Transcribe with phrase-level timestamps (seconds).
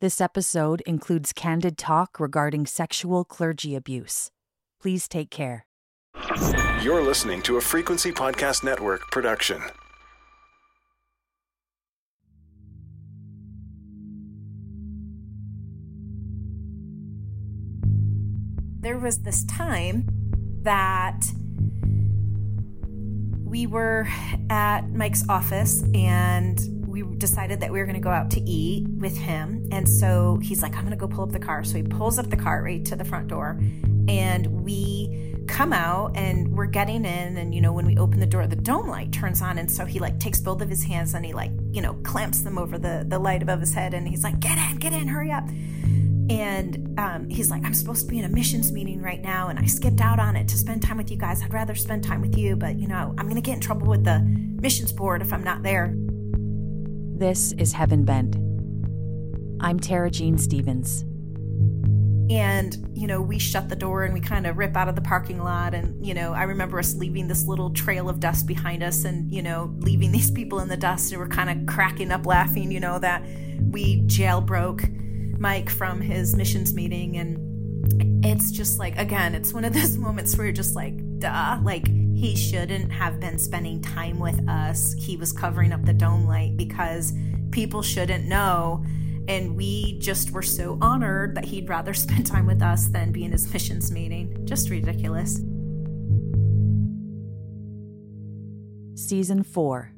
[0.00, 4.30] This episode includes candid talk regarding sexual clergy abuse.
[4.80, 5.66] Please take care.
[6.80, 9.60] You're listening to a Frequency Podcast Network production.
[18.78, 20.08] There was this time
[20.62, 21.20] that
[23.44, 24.06] we were
[24.48, 28.88] at Mike's office and we decided that we were going to go out to eat
[28.88, 29.68] with him.
[29.70, 31.62] And so he's like, I'm going to go pull up the car.
[31.64, 33.60] So he pulls up the car right to the front door.
[34.08, 37.36] And we come out and we're getting in.
[37.36, 39.58] And you know when we open the door the dome light turns on.
[39.58, 42.40] And so he like takes both of his hands and he like you know clamps
[42.40, 43.94] them over the the light above his head.
[43.94, 45.44] And he's like get in get in hurry up.
[46.30, 49.48] And um, he's like i'm supposed to be in a missions meeting right now.
[49.48, 51.42] And i skipped out on it to spend time with you guys.
[51.42, 54.04] I'd rather spend time with you but you know i'm gonna get in trouble with
[54.04, 54.20] the
[54.60, 55.94] missions board if i'm not there
[57.18, 58.36] This is Heaven Bent.
[59.60, 61.02] I'm Tara Jean Stevens.
[62.30, 65.00] and you know we shut the door and we kind of rip out of the
[65.00, 68.82] parking lot and you know i remember us leaving this little trail of dust behind
[68.82, 72.12] us and you know leaving these people in the dust and we're kind of cracking
[72.12, 73.24] up laughing you know that
[73.70, 74.86] we jailbroke
[75.40, 80.36] mike from his missions meeting and it's just like again it's one of those moments
[80.36, 81.88] where you're just like duh like
[82.18, 84.92] he shouldn't have been spending time with us.
[84.98, 87.12] He was covering up the dome light because
[87.52, 88.84] people shouldn't know.
[89.28, 93.24] And we just were so honored that he'd rather spend time with us than be
[93.24, 94.44] in his missions meeting.
[94.46, 95.36] Just ridiculous.
[98.96, 99.92] Season 4,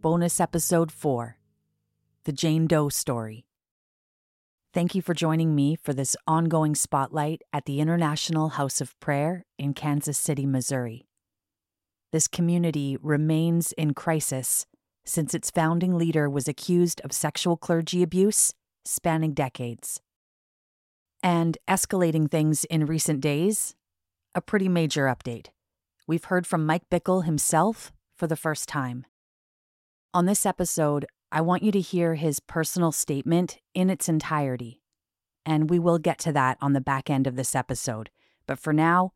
[0.00, 1.36] Bonus Episode 4
[2.24, 3.44] The Jane Doe Story.
[4.72, 9.44] Thank you for joining me for this ongoing spotlight at the International House of Prayer
[9.58, 11.08] in Kansas City, Missouri.
[12.12, 14.66] This community remains in crisis
[15.04, 18.52] since its founding leader was accused of sexual clergy abuse
[18.84, 20.00] spanning decades.
[21.22, 23.74] And escalating things in recent days,
[24.34, 25.46] a pretty major update.
[26.06, 29.06] We've heard from Mike Bickle himself for the first time.
[30.12, 34.82] On this episode, I want you to hear his personal statement in its entirety.
[35.46, 38.10] And we will get to that on the back end of this episode.
[38.46, 39.12] But for now,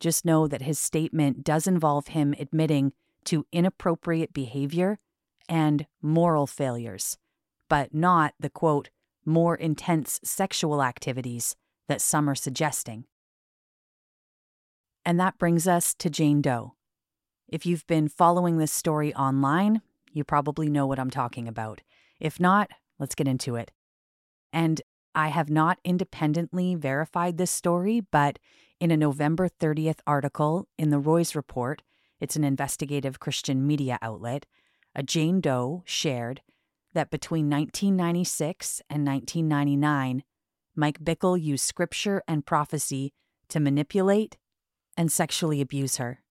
[0.00, 2.92] just know that his statement does involve him admitting
[3.24, 4.98] to inappropriate behavior
[5.48, 7.18] and moral failures,
[7.68, 8.90] but not the quote,
[9.24, 11.56] more intense sexual activities
[11.88, 13.04] that some are suggesting.
[15.04, 16.74] And that brings us to Jane Doe.
[17.48, 19.82] If you've been following this story online,
[20.12, 21.82] you probably know what I'm talking about.
[22.18, 23.70] If not, let's get into it.
[24.52, 24.80] And
[25.14, 28.38] I have not independently verified this story, but
[28.78, 31.82] in a November 30th article in the Roys Report,
[32.20, 34.46] it's an investigative Christian media outlet,
[34.94, 36.42] a Jane Doe shared
[36.92, 40.22] that between 1996 and 1999,
[40.74, 43.12] Mike Bickle used scripture and prophecy
[43.48, 44.36] to manipulate
[44.96, 46.22] and sexually abuse her.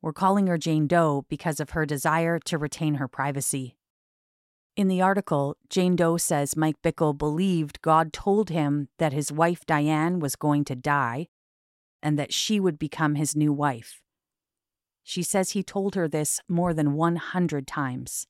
[0.00, 3.76] We're calling her Jane Doe because of her desire to retain her privacy.
[4.76, 9.64] In the article, Jane Doe says Mike Bickle believed God told him that his wife
[9.66, 11.28] Diane was going to die
[12.04, 14.02] and that she would become his new wife.
[15.02, 18.26] She says he told her this more than 100 times.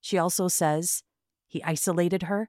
[0.00, 1.04] She also says
[1.46, 2.48] he isolated her,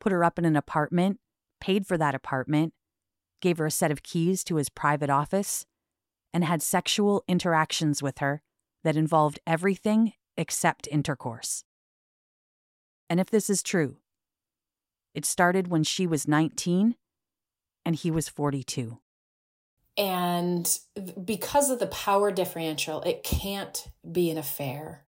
[0.00, 1.20] put her up in an apartment,
[1.60, 2.72] paid for that apartment,
[3.42, 5.66] gave her a set of keys to his private office,
[6.32, 8.42] and had sexual interactions with her
[8.84, 11.62] that involved everything except intercourse.
[13.10, 13.98] And if this is true,
[15.14, 16.96] it started when she was 19
[17.88, 18.98] and he was 42.
[19.96, 20.78] And
[21.24, 25.06] because of the power differential, it can't be an affair.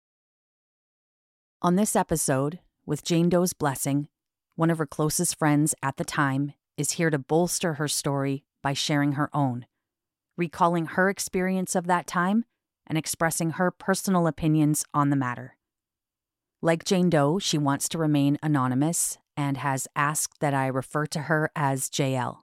[1.60, 4.06] On this episode, with Jane Doe's blessing,
[4.54, 8.74] one of her closest friends at the time is here to bolster her story by
[8.74, 9.66] sharing her own,
[10.36, 12.44] recalling her experience of that time
[12.86, 15.56] and expressing her personal opinions on the matter.
[16.62, 21.22] Like Jane Doe, she wants to remain anonymous and has asked that I refer to
[21.22, 22.38] her as JL.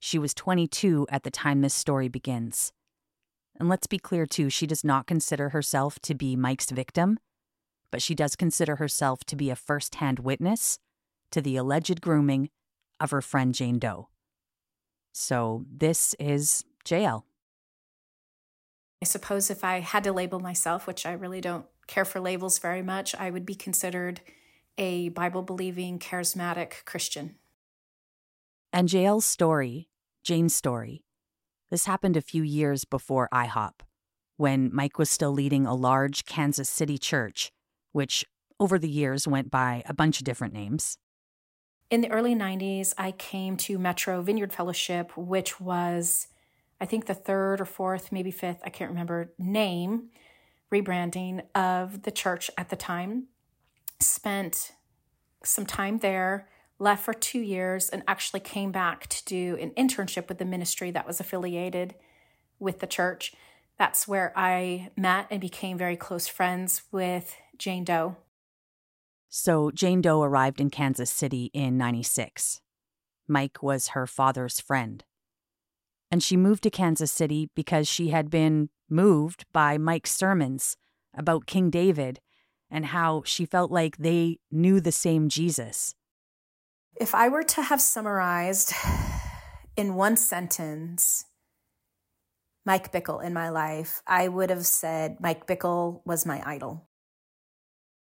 [0.00, 2.72] She was 22 at the time this story begins.
[3.58, 7.18] And let's be clear, too, she does not consider herself to be Mike's victim,
[7.90, 10.78] but she does consider herself to be a first hand witness
[11.30, 12.48] to the alleged grooming
[12.98, 14.08] of her friend Jane Doe.
[15.12, 17.24] So this is JL.
[19.02, 22.58] I suppose if I had to label myself, which I really don't care for labels
[22.58, 24.20] very much, I would be considered
[24.78, 27.36] a Bible believing, charismatic Christian.
[28.72, 29.88] And JL's story,
[30.22, 31.04] Jane's story,
[31.70, 33.80] this happened a few years before IHOP,
[34.36, 37.50] when Mike was still leading a large Kansas City church,
[37.92, 38.24] which
[38.60, 40.98] over the years went by a bunch of different names.
[41.90, 46.28] In the early 90s, I came to Metro Vineyard Fellowship, which was,
[46.80, 50.10] I think, the third or fourth, maybe fifth, I can't remember, name
[50.72, 53.26] rebranding of the church at the time.
[53.98, 54.72] Spent
[55.42, 56.48] some time there,
[56.80, 60.90] left for two years, and actually came back to do an internship with the ministry
[60.90, 61.94] that was affiliated
[62.58, 63.34] with the church.
[63.78, 68.16] That's where I met and became very close friends with Jane Doe.
[69.28, 72.60] So Jane Doe arrived in Kansas City in 96.
[73.28, 75.04] Mike was her father's friend.
[76.10, 80.76] And she moved to Kansas City because she had been moved by Mike's sermons
[81.14, 82.20] about King David
[82.70, 85.94] and how she felt like they knew the same Jesus.
[87.00, 88.74] If I were to have summarized
[89.74, 91.24] in one sentence
[92.66, 96.86] Mike Bickle in my life, I would have said Mike Bickle was my idol.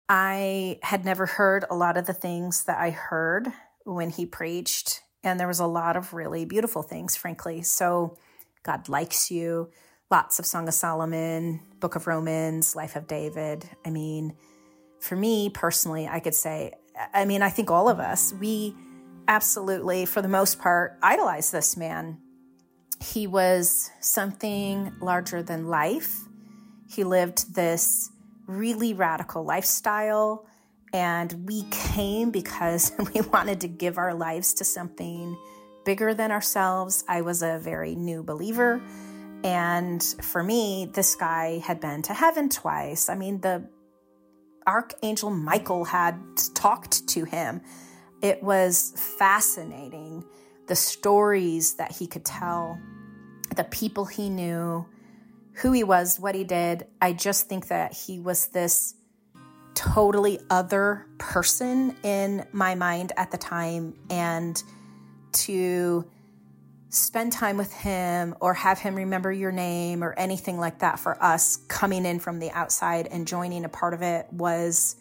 [0.06, 3.48] I had never heard a lot of the things that I heard
[3.84, 7.62] when he preached, and there was a lot of really beautiful things, frankly.
[7.62, 8.18] So,
[8.64, 9.70] God likes you,
[10.10, 13.66] lots of Song of Solomon, Book of Romans, Life of David.
[13.86, 14.36] I mean,
[15.00, 16.74] for me personally, I could say,
[17.12, 18.74] I mean, I think all of us, we
[19.26, 22.18] absolutely, for the most part, idolize this man.
[23.00, 26.20] He was something larger than life.
[26.88, 28.10] He lived this
[28.46, 30.46] really radical lifestyle.
[30.92, 35.36] And we came because we wanted to give our lives to something
[35.84, 37.04] bigger than ourselves.
[37.08, 38.80] I was a very new believer.
[39.42, 43.08] And for me, this guy had been to heaven twice.
[43.10, 43.68] I mean, the
[44.66, 46.18] Archangel Michael had
[46.54, 47.60] talked to him.
[48.22, 50.24] It was fascinating
[50.66, 52.78] the stories that he could tell,
[53.54, 54.86] the people he knew,
[55.54, 56.86] who he was, what he did.
[57.00, 58.94] I just think that he was this
[59.74, 63.94] totally other person in my mind at the time.
[64.08, 64.62] And
[65.32, 66.08] to
[66.94, 71.20] spend time with him or have him remember your name or anything like that for
[71.22, 74.94] us coming in from the outside and joining a part of it was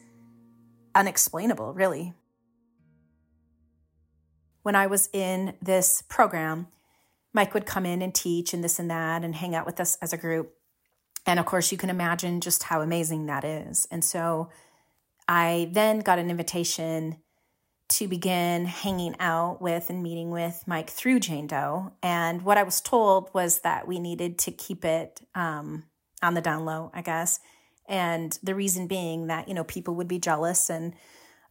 [0.95, 2.13] unexplainable, really.
[4.63, 6.67] When I was in this program,
[7.31, 9.97] Mike would come in and teach and this and that and hang out with us
[10.01, 10.53] as a group.
[11.25, 13.87] And of course, you can imagine just how amazing that is.
[13.91, 14.49] And so
[15.27, 17.17] I then got an invitation
[17.89, 21.93] to begin hanging out with and meeting with Mike through Jane Doe.
[22.01, 25.83] And what I was told was that we needed to keep it um,
[26.21, 27.39] on the down low, I guess.
[27.87, 30.93] And the reason being that, you know, people would be jealous and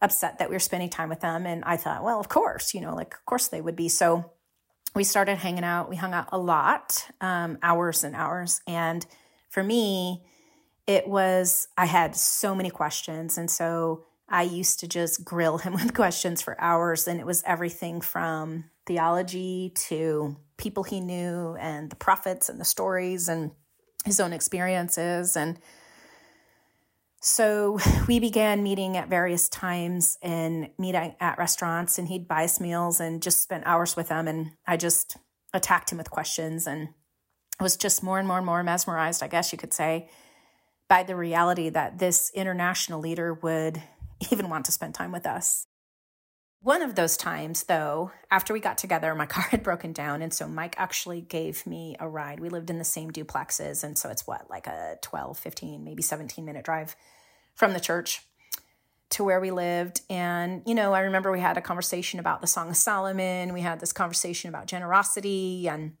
[0.01, 1.45] upset that we were spending time with them.
[1.45, 3.87] And I thought, well, of course, you know, like, of course they would be.
[3.87, 4.31] So
[4.95, 5.89] we started hanging out.
[5.89, 8.61] We hung out a lot, um, hours and hours.
[8.67, 9.05] And
[9.49, 10.23] for me,
[10.87, 13.37] it was, I had so many questions.
[13.37, 17.07] And so I used to just grill him with questions for hours.
[17.07, 22.65] And it was everything from theology to people he knew and the prophets and the
[22.65, 23.51] stories and
[24.03, 25.37] his own experiences.
[25.37, 25.59] And
[27.21, 32.59] so we began meeting at various times and meeting at restaurants, and he'd buy us
[32.59, 34.27] meals and just spent hours with them.
[34.27, 35.15] And I just
[35.53, 36.89] attacked him with questions and
[37.61, 40.09] was just more and more and more mesmerized, I guess you could say,
[40.89, 43.81] by the reality that this international leader would
[44.31, 45.67] even want to spend time with us.
[46.61, 50.21] One of those times, though, after we got together, my car had broken down.
[50.21, 52.39] And so Mike actually gave me a ride.
[52.39, 53.83] We lived in the same duplexes.
[53.83, 56.95] And so it's what, like a 12, 15, maybe 17 minute drive
[57.53, 58.21] from the church
[59.09, 60.01] to where we lived.
[60.09, 63.53] And, you know, I remember we had a conversation about the Song of Solomon.
[63.53, 65.67] We had this conversation about generosity.
[65.67, 65.97] And,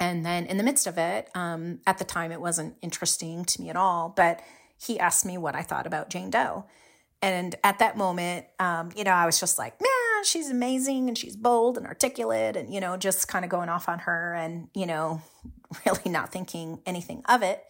[0.00, 3.60] and then in the midst of it, um, at the time, it wasn't interesting to
[3.60, 4.40] me at all, but
[4.78, 6.64] he asked me what I thought about Jane Doe.
[7.22, 11.18] And at that moment, um, you know, I was just like, man, she's amazing and
[11.18, 14.68] she's bold and articulate and, you know, just kind of going off on her and,
[14.74, 15.20] you know,
[15.86, 17.62] really not thinking anything of it.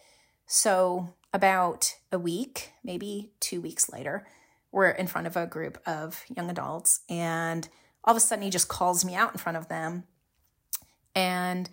[0.45, 4.27] So, about a week, maybe two weeks later,
[4.71, 7.01] we're in front of a group of young adults.
[7.09, 7.67] And
[8.03, 10.03] all of a sudden, he just calls me out in front of them.
[11.15, 11.69] And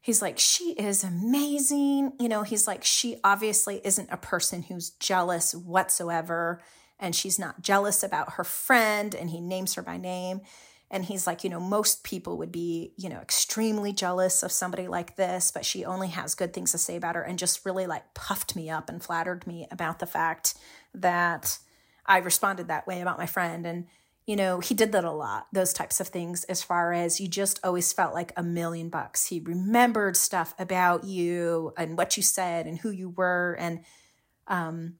[0.00, 2.12] he's like, She is amazing.
[2.20, 6.60] You know, he's like, She obviously isn't a person who's jealous whatsoever
[7.00, 10.42] and she's not jealous about her friend and he names her by name.
[10.92, 14.88] And he's like you know most people would be you know extremely jealous of somebody
[14.88, 17.86] like this but she only has good things to say about her and just really
[17.86, 20.54] like puffed me up and flattered me about the fact
[20.92, 21.58] that
[22.06, 23.66] i responded that way about my friend.
[23.66, 23.86] And
[24.26, 27.28] you know he did that a lot those types of things as far as you
[27.28, 29.26] just always felt like a million bucks.
[29.26, 33.56] He remembered stuff about you and what you said and who you were.
[33.60, 33.80] And
[34.48, 34.94] um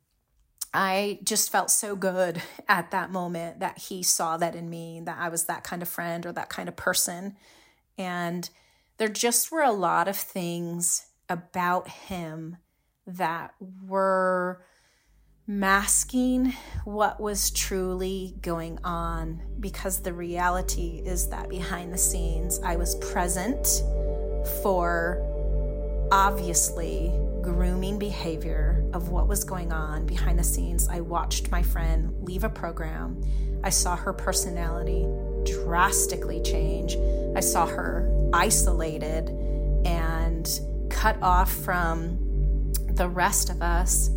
[0.72, 5.18] I just felt so good at that moment that he saw that in me, that
[5.18, 7.36] I was that kind of friend or that kind of person.
[7.98, 8.48] And
[8.98, 12.56] there just were a lot of things about him
[13.06, 13.54] that
[13.86, 14.62] were
[15.46, 16.52] masking
[16.84, 22.94] what was truly going on because the reality is that behind the scenes, I was
[22.96, 23.66] present
[24.62, 25.26] for
[26.12, 27.12] obviously
[27.42, 30.88] grooming behavior of what was going on behind the scenes.
[30.88, 33.22] I watched my friend leave a program.
[33.62, 35.06] I saw her personality
[35.44, 36.96] drastically change.
[37.36, 39.28] I saw her isolated
[39.84, 40.48] and
[40.90, 42.18] cut off from
[42.88, 44.10] the rest of us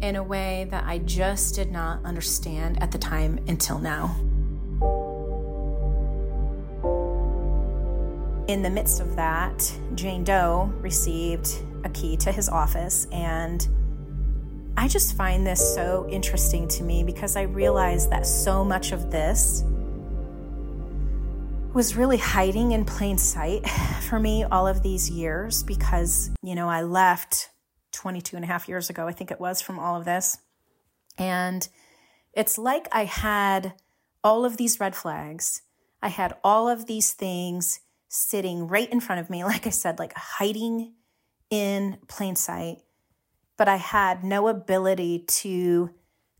[0.00, 4.16] in a way that I just did not understand at the time until now.
[8.48, 11.52] In the midst of that, Jane Doe received
[11.84, 13.66] a key to his office, and
[14.76, 19.10] I just find this so interesting to me because I realize that so much of
[19.10, 19.64] this
[21.74, 23.68] was really hiding in plain sight
[24.08, 27.50] for me all of these years because, you know, I left
[27.92, 30.38] 22 and a half years ago, I think it was, from all of this.
[31.18, 31.68] And
[32.32, 33.74] it's like I had
[34.22, 35.62] all of these red flags.
[36.00, 39.98] I had all of these things sitting right in front of me, like I said,
[39.98, 40.94] like hiding
[41.50, 42.78] in plain sight.
[43.56, 45.90] But I had no ability to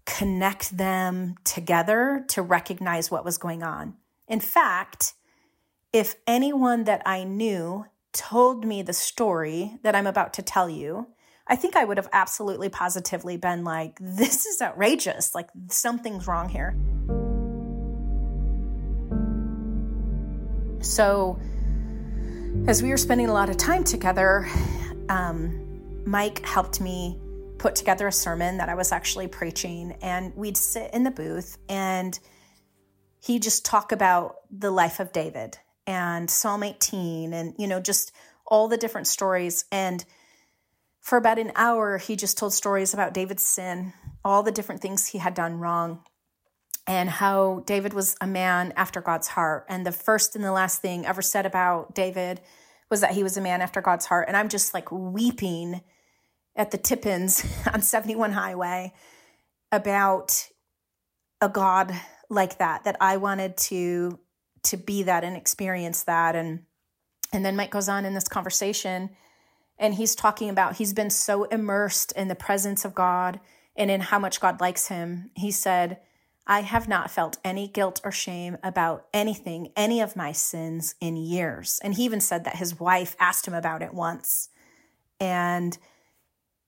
[0.07, 3.95] connect them together to recognize what was going on.
[4.27, 5.15] In fact,
[5.93, 11.09] if anyone that I knew told me the story that I'm about to tell you,
[11.47, 15.35] I think I would have absolutely positively been like, this is outrageous.
[15.35, 16.77] Like, something's wrong here.
[20.81, 21.39] So,
[22.67, 24.49] as we were spending a lot of time together,
[25.09, 27.19] um, Mike helped me
[27.59, 31.59] put together a sermon that I was actually preaching, and we'd sit in the booth
[31.69, 32.19] and
[33.21, 38.13] he just talk about the life of David and Psalm 18 and you know just
[38.47, 40.05] all the different stories and
[41.09, 45.07] for about an hour, he just told stories about David's sin, all the different things
[45.07, 46.03] he had done wrong,
[46.87, 49.65] and how David was a man after God's heart.
[49.71, 52.43] And the first and the last thing ever said about David
[52.91, 54.29] was that he was a man after God's heart.
[54.29, 55.83] And I'm just like weeping
[56.57, 58.93] at the Tippins on 71 Highway
[59.71, 60.49] about
[61.41, 61.93] a God
[62.31, 64.19] like that, that I wanted to
[64.65, 66.35] to be that and experience that.
[66.35, 66.65] And
[67.33, 69.11] and then Mike goes on in this conversation
[69.79, 73.39] and he's talking about he's been so immersed in the presence of God
[73.77, 75.31] and in how much God likes him.
[75.37, 76.01] He said,
[76.51, 81.19] I have not felt any guilt or shame about anything, any of my sins in
[81.19, 81.79] years.
[81.85, 84.49] And he even said that his wife asked him about it once.
[85.21, 85.77] And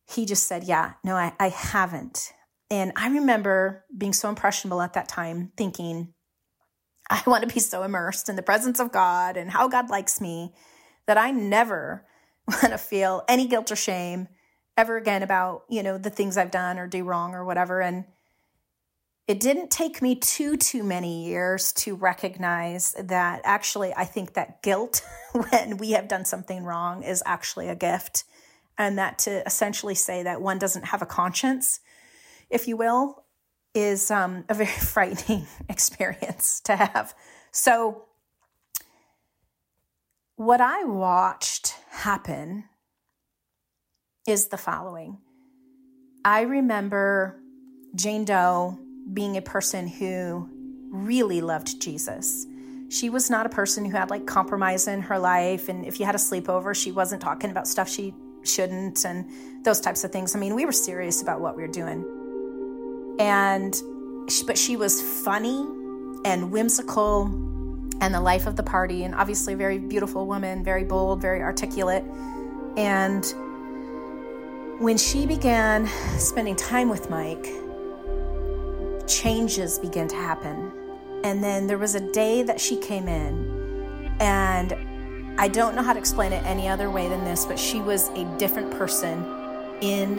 [0.06, 2.34] he just said, Yeah, no, I, I haven't.
[2.70, 6.12] And I remember being so impressionable at that time, thinking,
[7.08, 10.20] I want to be so immersed in the presence of God and how God likes
[10.20, 10.52] me
[11.06, 12.06] that I never
[12.46, 14.28] want to feel any guilt or shame
[14.76, 17.80] ever again about, you know, the things I've done or do wrong or whatever.
[17.80, 18.04] And
[19.30, 24.60] it didn't take me too, too many years to recognize that actually, I think that
[24.60, 28.24] guilt when we have done something wrong is actually a gift.
[28.76, 31.78] And that to essentially say that one doesn't have a conscience,
[32.50, 33.24] if you will,
[33.72, 37.14] is um, a very frightening experience to have.
[37.52, 38.06] So,
[40.34, 42.64] what I watched happen
[44.26, 45.18] is the following
[46.24, 47.38] I remember
[47.94, 48.76] Jane Doe
[49.12, 50.48] being a person who
[50.90, 52.46] really loved Jesus.
[52.88, 55.68] She was not a person who had like compromise in her life.
[55.68, 59.28] And if you had a sleepover, she wasn't talking about stuff she shouldn't and
[59.64, 60.34] those types of things.
[60.34, 62.04] I mean, we were serious about what we were doing.
[63.20, 63.80] And,
[64.46, 65.66] but she was funny
[66.24, 67.26] and whimsical
[68.00, 71.42] and the life of the party, and obviously a very beautiful woman, very bold, very
[71.42, 72.02] articulate.
[72.76, 73.24] And
[74.78, 75.86] when she began
[76.18, 77.46] spending time with Mike,
[79.10, 80.72] changes began to happen.
[81.24, 84.72] And then there was a day that she came in, and
[85.38, 88.08] I don't know how to explain it any other way than this, but she was
[88.10, 89.22] a different person
[89.80, 90.16] in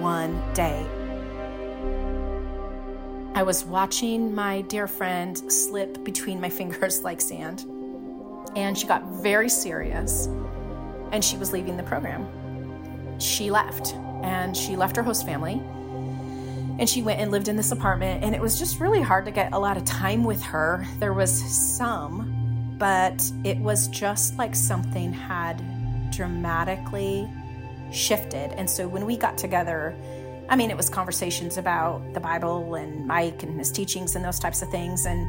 [0.00, 0.86] one day.
[3.34, 7.64] I was watching my dear friend slip between my fingers like sand.
[8.56, 10.26] And she got very serious
[11.12, 12.26] and she was leaving the program.
[13.18, 15.62] She left and she left her host family
[16.78, 18.22] and she went and lived in this apartment.
[18.22, 20.86] And it was just really hard to get a lot of time with her.
[20.98, 25.62] There was some, but it was just like something had
[26.12, 27.28] dramatically
[27.92, 28.52] shifted.
[28.52, 29.96] And so when we got together,
[30.48, 34.38] I mean, it was conversations about the Bible and Mike and his teachings and those
[34.38, 35.06] types of things.
[35.06, 35.26] And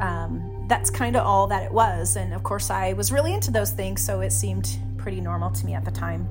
[0.00, 2.16] um, that's kind of all that it was.
[2.16, 5.66] And of course, I was really into those things, so it seemed pretty normal to
[5.66, 6.28] me at the time.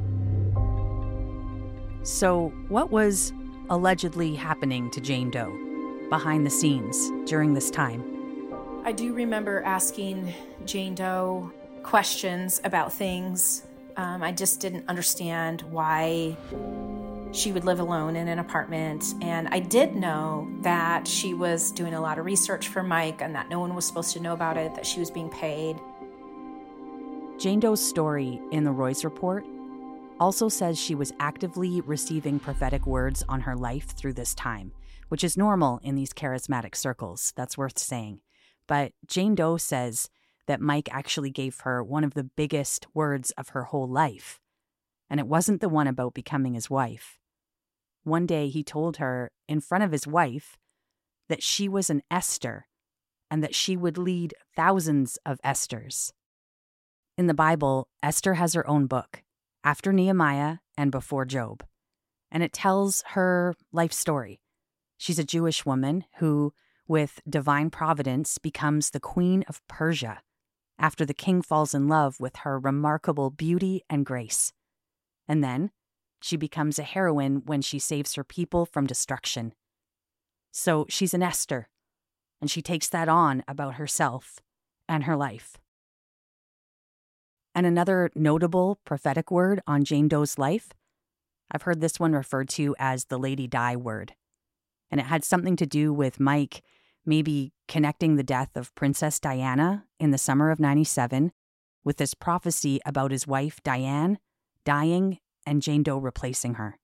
[2.03, 3.31] So, what was
[3.73, 5.51] allegedly happening to Jane Doe
[6.07, 8.03] behind the scenes during this time?
[8.85, 10.31] I do remember asking
[10.63, 11.51] Jane Doe
[11.81, 13.65] questions about things.
[13.97, 16.37] Um, I just didn't understand why
[17.31, 19.15] she would live alone in an apartment.
[19.23, 23.33] And I did know that she was doing a lot of research for Mike and
[23.33, 25.77] that no one was supposed to know about it, that she was being paid.
[27.39, 29.47] Jane Doe's story in the Roys Report
[30.23, 34.71] also says she was actively receiving prophetic words on her life through this time,
[35.09, 37.33] which is normal in these charismatic circles.
[37.35, 38.21] That's worth saying.
[38.65, 40.09] But Jane Doe says
[40.47, 44.39] that Mike actually gave her one of the biggest words of her whole life.
[45.09, 47.19] And it wasn't the one about becoming his wife.
[48.05, 50.57] One day he told her in front of his wife
[51.27, 52.67] that she was an Esther
[53.29, 56.13] and that she would lead thousands of Esthers.
[57.17, 59.21] In the Bible, Esther has her own book,
[59.63, 61.63] after Nehemiah and before Job,
[62.31, 64.41] and it tells her life story.
[64.97, 66.53] She's a Jewish woman who,
[66.87, 70.21] with divine providence, becomes the queen of Persia
[70.79, 74.51] after the king falls in love with her remarkable beauty and grace.
[75.27, 75.71] And then
[76.21, 79.53] she becomes a heroine when she saves her people from destruction.
[80.51, 81.69] So she's an Esther,
[82.41, 84.39] and she takes that on about herself
[84.87, 85.57] and her life.
[87.55, 90.69] And another notable prophetic word on Jane Doe's life,
[91.51, 94.15] I've heard this one referred to as the Lady Di word.
[94.89, 96.63] And it had something to do with Mike
[97.05, 101.31] maybe connecting the death of Princess Diana in the summer of 97
[101.83, 104.17] with this prophecy about his wife Diane
[104.63, 106.79] dying and Jane Doe replacing her.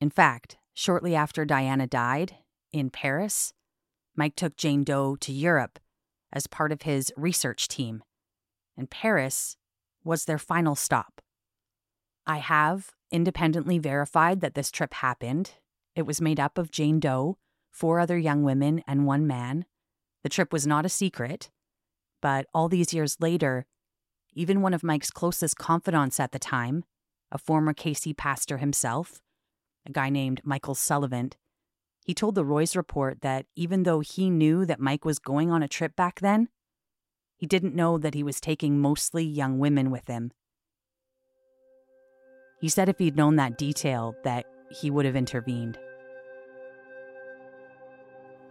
[0.00, 2.36] In fact, shortly after Diana died,
[2.72, 3.52] in Paris,
[4.16, 5.78] Mike took Jane Doe to Europe
[6.32, 8.02] as part of his research team,
[8.76, 9.56] and Paris
[10.04, 11.20] was their final stop.
[12.26, 15.52] I have independently verified that this trip happened.
[15.94, 17.36] It was made up of Jane Doe,
[17.70, 19.64] four other young women, and one man.
[20.22, 21.50] The trip was not a secret,
[22.20, 23.66] but all these years later,
[24.34, 26.84] even one of Mike's closest confidants at the time,
[27.30, 29.20] a former KC pastor himself,
[29.84, 31.32] a guy named Michael Sullivan,
[32.04, 35.62] he told the Roys report that even though he knew that Mike was going on
[35.62, 36.48] a trip back then,
[37.42, 40.30] he didn't know that he was taking mostly young women with him.
[42.60, 45.76] He said if he'd known that detail, that he would have intervened.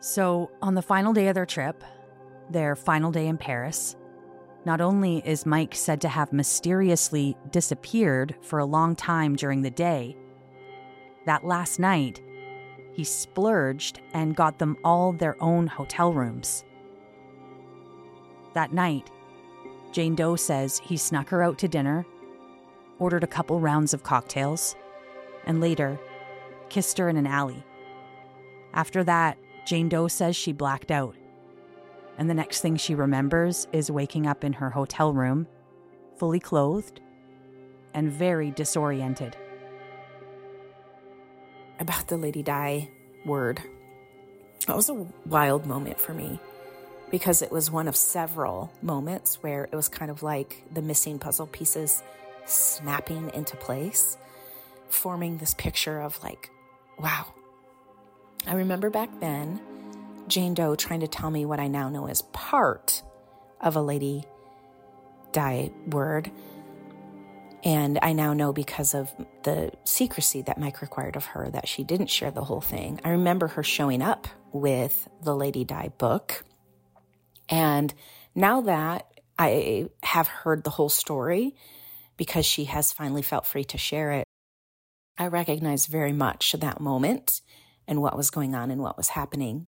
[0.01, 1.85] So, on the final day of their trip,
[2.49, 3.95] their final day in Paris,
[4.65, 9.71] not only is Mike said to have mysteriously disappeared for a long time during the
[9.71, 10.17] day,
[11.25, 12.21] that last night,
[12.91, 16.65] he splurged and got them all their own hotel rooms.
[18.53, 19.09] That night,
[19.91, 22.05] Jane Doe says he snuck her out to dinner,
[22.99, 24.75] ordered a couple rounds of cocktails,
[25.45, 25.99] and later
[26.69, 27.63] kissed her in an alley.
[28.73, 31.15] After that, Jane Doe says she blacked out
[32.21, 35.47] and the next thing she remembers is waking up in her hotel room,
[36.17, 37.01] fully clothed
[37.95, 39.35] and very disoriented.
[41.79, 42.91] About the Lady Di
[43.25, 43.63] word,
[44.67, 46.39] that was a wild moment for me
[47.11, 51.19] because it was one of several moments where it was kind of like the missing
[51.19, 52.01] puzzle pieces
[52.45, 54.17] snapping into place,
[54.89, 56.49] forming this picture of like,
[56.97, 57.33] wow.
[58.47, 59.59] I remember back then
[60.27, 63.03] Jane Doe trying to tell me what I now know as part
[63.59, 64.23] of a Lady
[65.33, 66.31] Di word.
[67.63, 69.11] And I now know because of
[69.43, 72.99] the secrecy that Mike required of her that she didn't share the whole thing.
[73.03, 76.43] I remember her showing up with the Lady Di book.
[77.51, 77.93] And
[78.33, 81.55] now that I have heard the whole story,
[82.15, 84.25] because she has finally felt free to share it,
[85.17, 87.41] I recognize very much that moment
[87.87, 89.67] and what was going on and what was happening.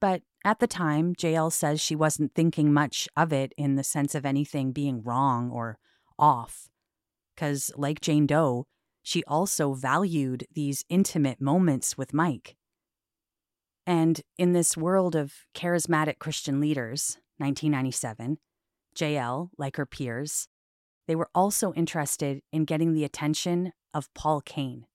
[0.00, 4.14] But at the time, JL says she wasn't thinking much of it in the sense
[4.14, 5.78] of anything being wrong or
[6.18, 6.68] off.
[7.34, 8.64] Because, like Jane Doe,
[9.02, 12.56] she also valued these intimate moments with Mike.
[13.86, 18.38] And in this world of charismatic Christian leaders, 1997,
[18.96, 20.48] JL, like her peers,
[21.06, 24.86] they were also interested in getting the attention of Paul Cain.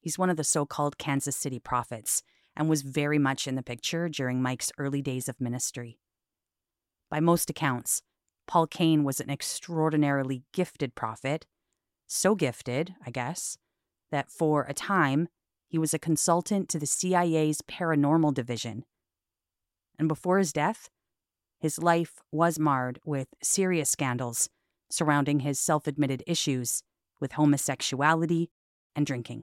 [0.00, 2.22] He's one of the so called Kansas City prophets
[2.56, 5.98] and was very much in the picture during Mike's early days of ministry.
[7.10, 8.02] By most accounts,
[8.46, 11.46] Paul Cain was an extraordinarily gifted prophet,
[12.06, 13.56] so gifted, I guess,
[14.10, 15.28] that for a time,
[15.74, 18.84] he was a consultant to the CIA's paranormal division.
[19.98, 20.88] And before his death,
[21.58, 24.48] his life was marred with serious scandals
[24.88, 26.84] surrounding his self admitted issues
[27.18, 28.52] with homosexuality
[28.94, 29.42] and drinking.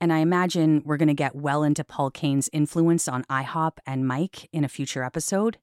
[0.00, 4.08] And I imagine we're going to get well into Paul Cain's influence on IHOP and
[4.08, 5.58] Mike in a future episode.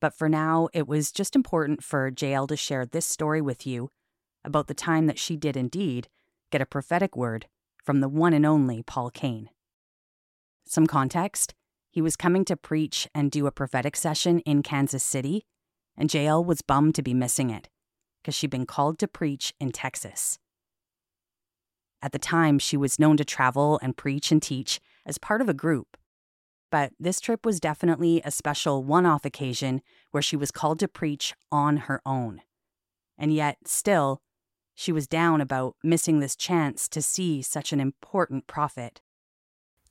[0.00, 3.90] But for now, it was just important for JL to share this story with you
[4.44, 6.08] about the time that she did indeed
[6.50, 7.46] get a prophetic word
[7.84, 9.50] from the one and only Paul Cain.
[10.66, 11.54] Some context
[11.90, 15.44] he was coming to preach and do a prophetic session in Kansas City,
[15.96, 17.68] and JL was bummed to be missing it
[18.22, 20.38] because she'd been called to preach in Texas.
[22.00, 25.48] At the time, she was known to travel and preach and teach as part of
[25.48, 25.96] a group.
[26.70, 30.88] But this trip was definitely a special one off occasion where she was called to
[30.88, 32.40] preach on her own.
[33.18, 34.22] And yet, still,
[34.82, 39.00] she was down about missing this chance to see such an important prophet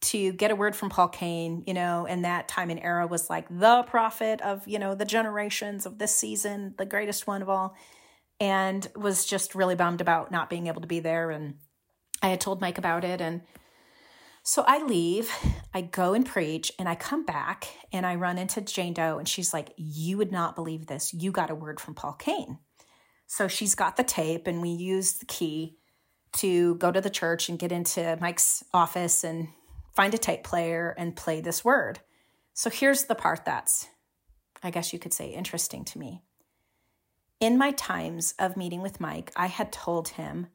[0.01, 3.29] to get a word from Paul Cain, you know, in that time and era was
[3.29, 7.49] like the prophet of, you know, the generations of this season, the greatest one of
[7.49, 7.75] all,
[8.39, 11.29] and was just really bummed about not being able to be there.
[11.29, 11.55] And
[12.23, 13.21] I had told Mike about it.
[13.21, 13.41] And
[14.41, 15.31] so I leave,
[15.71, 19.29] I go and preach, and I come back and I run into Jane Doe, and
[19.29, 21.13] she's like, You would not believe this.
[21.13, 22.57] You got a word from Paul Cain.
[23.33, 25.77] So she's got the tape, and we use the key
[26.33, 29.47] to go to the church and get into Mike's office and
[29.95, 32.01] find a tape player and play this word.
[32.53, 33.87] So here's the part that's,
[34.61, 36.23] I guess you could say, interesting to me.
[37.39, 40.47] In my times of meeting with Mike, I had told him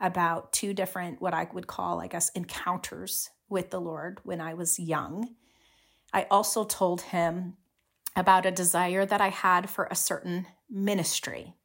[0.00, 4.54] about two different, what I would call, I guess, encounters with the Lord when I
[4.54, 5.34] was young.
[6.14, 7.58] I also told him
[8.16, 11.56] about a desire that I had for a certain ministry.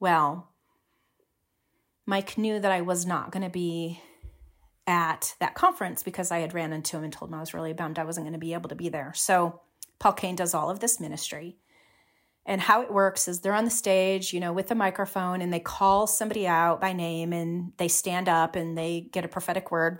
[0.00, 0.48] Well,
[2.06, 4.00] Mike knew that I was not going to be
[4.86, 7.74] at that conference because I had ran into him and told him I was really
[7.74, 9.12] bummed I wasn't going to be able to be there.
[9.14, 9.60] So
[9.98, 11.58] Paul Cain does all of this ministry.
[12.46, 15.52] And how it works is they're on the stage, you know, with a microphone and
[15.52, 19.70] they call somebody out by name and they stand up and they get a prophetic
[19.70, 19.98] word.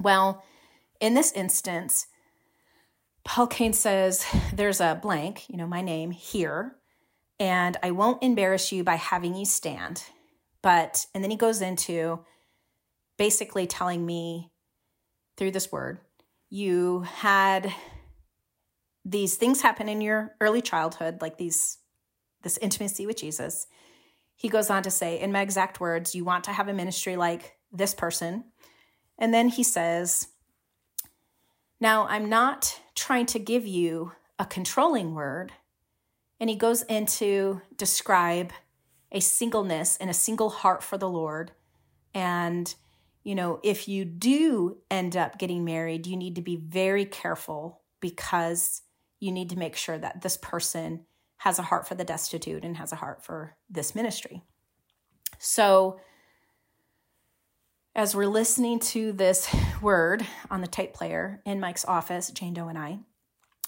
[0.00, 0.44] Well,
[1.00, 2.06] in this instance,
[3.24, 6.76] Paul Cain says, There's a blank, you know, my name here,
[7.42, 10.04] and I won't embarrass you by having you stand.
[10.62, 12.20] But, and then he goes into,
[13.18, 14.52] basically telling me
[15.36, 15.98] through this word,
[16.50, 17.74] you had
[19.04, 21.78] these things happen in your early childhood, like these
[22.44, 23.66] this intimacy with Jesus.
[24.36, 27.16] He goes on to say, in my exact words, you want to have a ministry
[27.16, 28.44] like this person.
[29.18, 30.28] And then he says,
[31.80, 35.50] Now I'm not trying to give you a controlling word.
[36.42, 38.52] And he goes into describe
[39.12, 41.52] a singleness and a single heart for the Lord
[42.14, 42.74] and
[43.22, 47.80] you know, if you do end up getting married, you need to be very careful
[48.00, 48.82] because
[49.20, 51.04] you need to make sure that this person
[51.38, 54.42] has a heart for the destitute and has a heart for this ministry.
[55.38, 56.00] So,
[57.94, 62.66] as we're listening to this word on the tape player in Mike's office, Jane Doe
[62.66, 62.98] and I,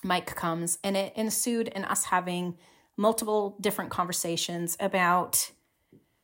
[0.05, 2.57] Mike comes and it ensued in us having
[2.97, 5.51] multiple different conversations about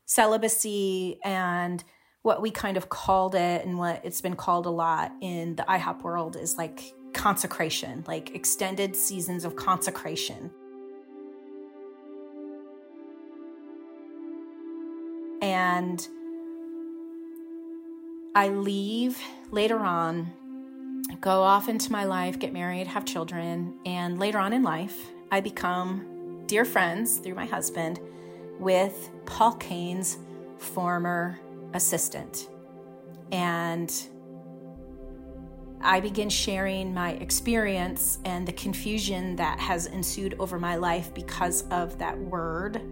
[0.04, 1.82] celibacy and
[2.22, 5.62] what we kind of called it and what it's been called a lot in the
[5.62, 10.50] IHOP world is like consecration, like extended seasons of consecration.
[15.40, 16.06] And
[18.34, 19.18] I leave
[19.50, 20.32] later on,
[21.20, 25.40] go off into my life, get married, have children, and later on in life, I
[25.40, 28.00] become dear friends through my husband
[28.58, 30.18] with Paul Cain's
[30.58, 31.38] former
[31.74, 32.48] assistant.
[33.32, 33.92] And
[35.80, 41.62] I begin sharing my experience and the confusion that has ensued over my life because
[41.70, 42.82] of that word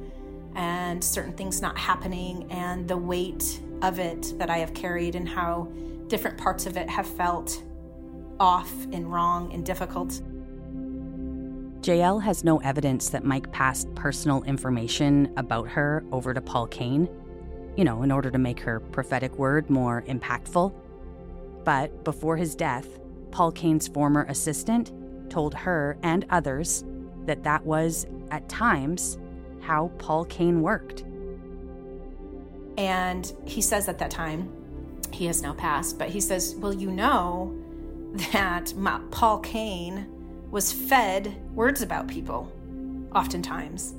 [0.55, 5.29] and certain things not happening and the weight of it that I have carried and
[5.29, 5.71] how
[6.07, 7.63] different parts of it have felt
[8.41, 10.21] off and wrong and difficult.
[11.81, 17.09] JL has no evidence that Mike passed personal information about her over to Paul Cain
[17.79, 20.75] you know, in order to make her prophetic word more impactful.
[21.63, 22.89] But before his death,
[23.31, 24.91] Paul Cain's former assistant
[25.31, 26.85] told her and others
[27.27, 29.17] that that was, at times,
[29.61, 31.05] how Paul Cain worked.
[32.77, 34.53] And he says at that time,
[35.13, 37.57] he has now passed, but he says, Well, you know
[38.33, 38.73] that
[39.11, 40.07] Paul Cain
[40.51, 42.51] was fed words about people,
[43.15, 43.95] oftentimes.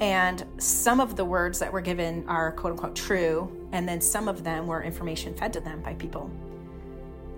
[0.00, 4.28] And some of the words that were given are quote unquote true, and then some
[4.28, 6.30] of them were information fed to them by people.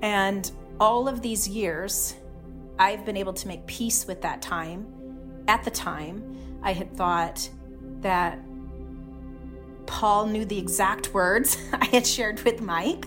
[0.02, 0.50] And
[0.80, 2.14] all of these years,
[2.78, 4.86] I've been able to make peace with that time.
[5.46, 7.48] At the time, I had thought
[8.00, 8.40] that
[9.86, 13.06] Paul knew the exact words I had shared with Mike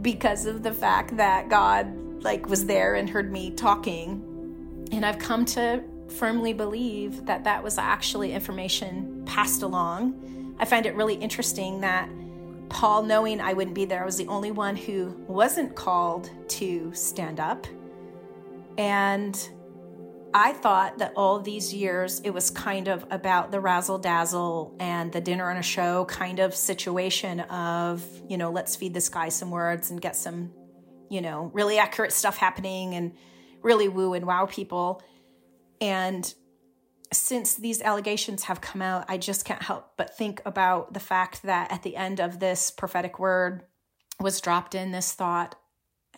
[0.00, 4.88] because of the fact that God like was there and heard me talking.
[4.92, 10.56] And I've come to firmly believe that that was actually information passed along.
[10.58, 12.08] I find it really interesting that
[12.68, 16.92] Paul, knowing I wouldn't be there, I was the only one who wasn't called to
[16.94, 17.66] stand up.
[18.78, 19.36] And
[20.32, 25.10] I thought that all these years it was kind of about the razzle dazzle and
[25.10, 29.28] the dinner on a show kind of situation of, you know, let's feed this guy
[29.28, 30.52] some words and get some,
[31.10, 33.12] you know, really accurate stuff happening and
[33.62, 35.02] really woo and wow people.
[35.80, 36.32] And
[37.12, 41.42] since these allegations have come out, I just can't help but think about the fact
[41.42, 43.64] that at the end of this prophetic word
[44.20, 45.56] was dropped in this thought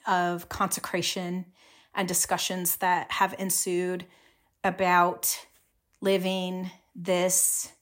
[0.06, 1.46] of consecration
[1.94, 4.04] and discussions that have ensued
[4.62, 5.46] about
[6.00, 7.72] living this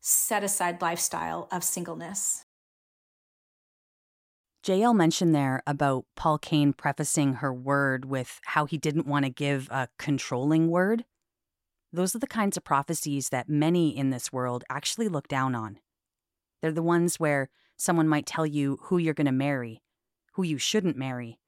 [0.00, 2.43] set aside lifestyle of singleness.
[4.64, 9.30] JL mentioned there about Paul Cain prefacing her word with how he didn't want to
[9.30, 11.04] give a controlling word.
[11.92, 15.80] Those are the kinds of prophecies that many in this world actually look down on.
[16.62, 19.82] They're the ones where someone might tell you who you're going to marry,
[20.32, 21.38] who you shouldn't marry,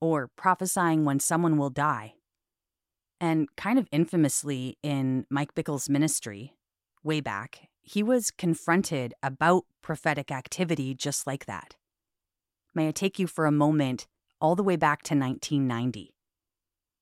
[0.00, 2.14] or prophesying when someone will die.
[3.20, 6.54] And kind of infamously in Mike Bickle's ministry,
[7.02, 11.74] way back, he was confronted about prophetic activity just like that.
[12.74, 14.06] May I take you for a moment
[14.40, 16.14] all the way back to 1990,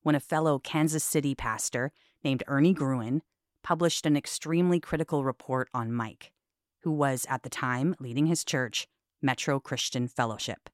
[0.03, 1.93] when a fellow Kansas City pastor
[2.25, 3.23] named Ernie Gruen
[3.63, 6.33] published an extremely critical report on Mike,
[6.83, 8.87] who was at the time leading his church,
[9.21, 10.71] Metro Christian Fellowship.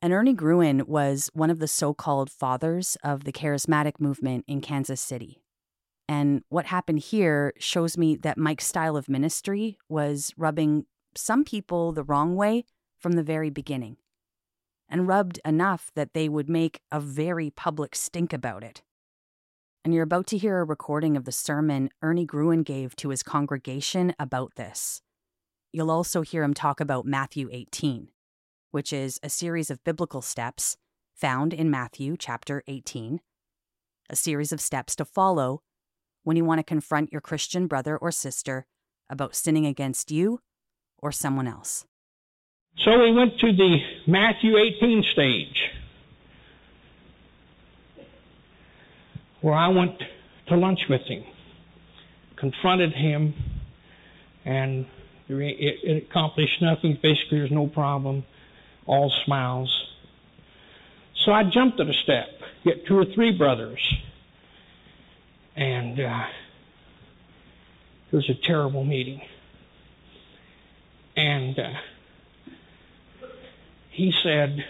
[0.00, 4.60] And Ernie Gruen was one of the so called fathers of the charismatic movement in
[4.60, 5.42] Kansas City.
[6.08, 11.92] And what happened here shows me that Mike's style of ministry was rubbing some people
[11.92, 12.64] the wrong way
[12.98, 13.96] from the very beginning,
[14.88, 18.82] and rubbed enough that they would make a very public stink about it.
[19.84, 23.22] And you're about to hear a recording of the sermon Ernie Gruen gave to his
[23.22, 25.00] congregation about this.
[25.72, 28.08] You'll also hear him talk about Matthew 18
[28.76, 30.76] which is a series of biblical steps
[31.14, 33.20] found in Matthew chapter 18,
[34.10, 35.62] a series of steps to follow
[36.24, 38.66] when you want to confront your Christian brother or sister
[39.08, 40.40] about sinning against you
[40.98, 41.86] or someone else.
[42.84, 45.70] So we went to the Matthew 18 stage
[49.40, 50.02] where I went
[50.48, 51.24] to lunch with him,
[52.36, 53.34] confronted him,
[54.44, 54.86] and
[55.28, 56.98] it, accomplished nothing.
[57.02, 58.24] Basically, there's no problem
[58.86, 59.72] all smiles.
[61.24, 62.28] So I jumped at a step,
[62.64, 63.80] get two or three brothers,
[65.56, 66.24] and uh,
[68.12, 69.20] it was a terrible meeting.
[71.16, 71.70] And uh,
[73.96, 74.62] he said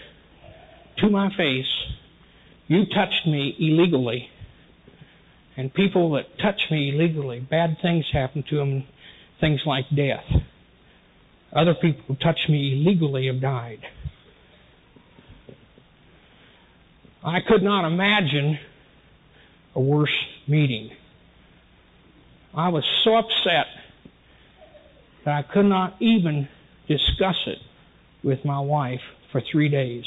[0.99, 1.67] to my face,
[2.67, 4.29] You touched me illegally.
[5.57, 8.85] And people that touch me illegally, bad things happen to them,
[9.41, 10.23] things like death.
[11.51, 13.79] Other people who touch me illegally have died.
[17.23, 18.59] I could not imagine
[19.75, 20.09] a worse
[20.47, 20.91] meeting.
[22.55, 23.65] I was so upset
[25.25, 26.47] that I could not even
[26.87, 27.57] discuss it
[28.23, 29.01] with my wife
[29.37, 30.05] for three days.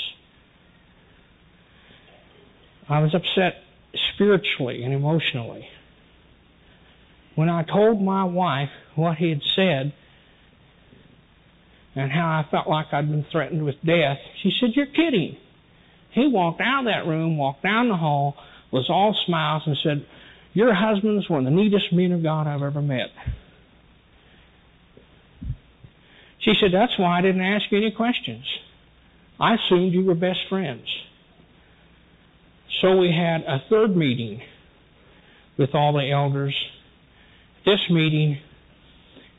[2.88, 3.62] I was upset
[4.14, 5.68] spiritually and emotionally.
[7.36, 9.92] When I told my wife what he had said
[11.94, 15.36] and how I felt like I'd been threatened with death, she said, You're kidding.
[16.10, 18.34] He walked out of that room, walked down the hall,
[18.72, 20.06] was all smiles, and said,
[20.54, 23.10] Your husband's one of the neatest men of God I've ever met.
[26.40, 28.44] She said, That's why I didn't ask you any questions.
[29.40, 30.86] I assumed you were best friends.
[32.80, 34.42] So we had a third meeting
[35.56, 36.54] with all the elders.
[37.64, 38.38] This meeting,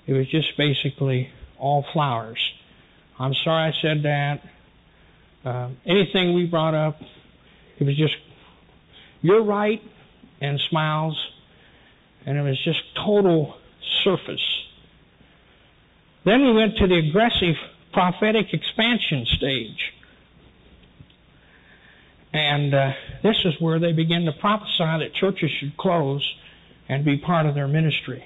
[0.08, 2.40] it was just basically all flowers.
[3.20, 4.42] I'm sorry I said that.
[5.46, 7.00] Uh, anything we brought up,
[7.80, 8.16] it was just,
[9.22, 9.82] you're right,
[10.40, 11.18] and smiles,
[12.26, 13.56] and it was just total
[14.04, 14.64] surface.
[16.26, 17.56] Then we went to the aggressive
[17.91, 19.93] prophetic expansion stage.
[22.34, 22.91] And uh,
[23.23, 26.25] this is where they began to prophesy that churches should close
[26.88, 28.23] and be part of their ministry.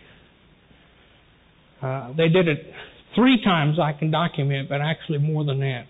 [1.81, 2.73] Uh, they did it
[3.15, 5.87] three times I can document, but actually more than that.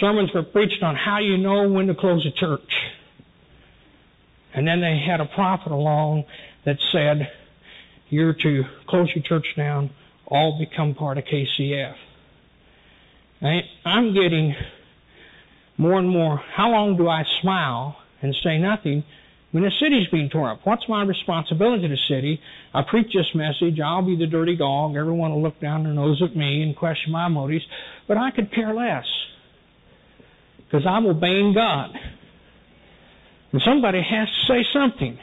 [0.00, 2.70] Sermons were preached on how you know when to close a church.
[4.54, 6.24] And then they had a prophet along
[6.64, 7.30] that said,
[8.08, 9.90] You're to close your church down,
[10.26, 11.94] all become part of KCF.
[13.42, 14.54] I'm getting
[15.76, 19.04] more and more, how long do I smile and say nothing
[19.52, 20.60] when the city's being torn up?
[20.64, 22.40] What's my responsibility to the city?
[22.72, 26.22] I preach this message, I'll be the dirty dog, everyone will look down their nose
[26.22, 27.64] at me and question my motives,
[28.08, 29.06] but I could care less
[30.66, 31.90] because I'm obeying God.
[33.52, 35.18] And somebody has to say something.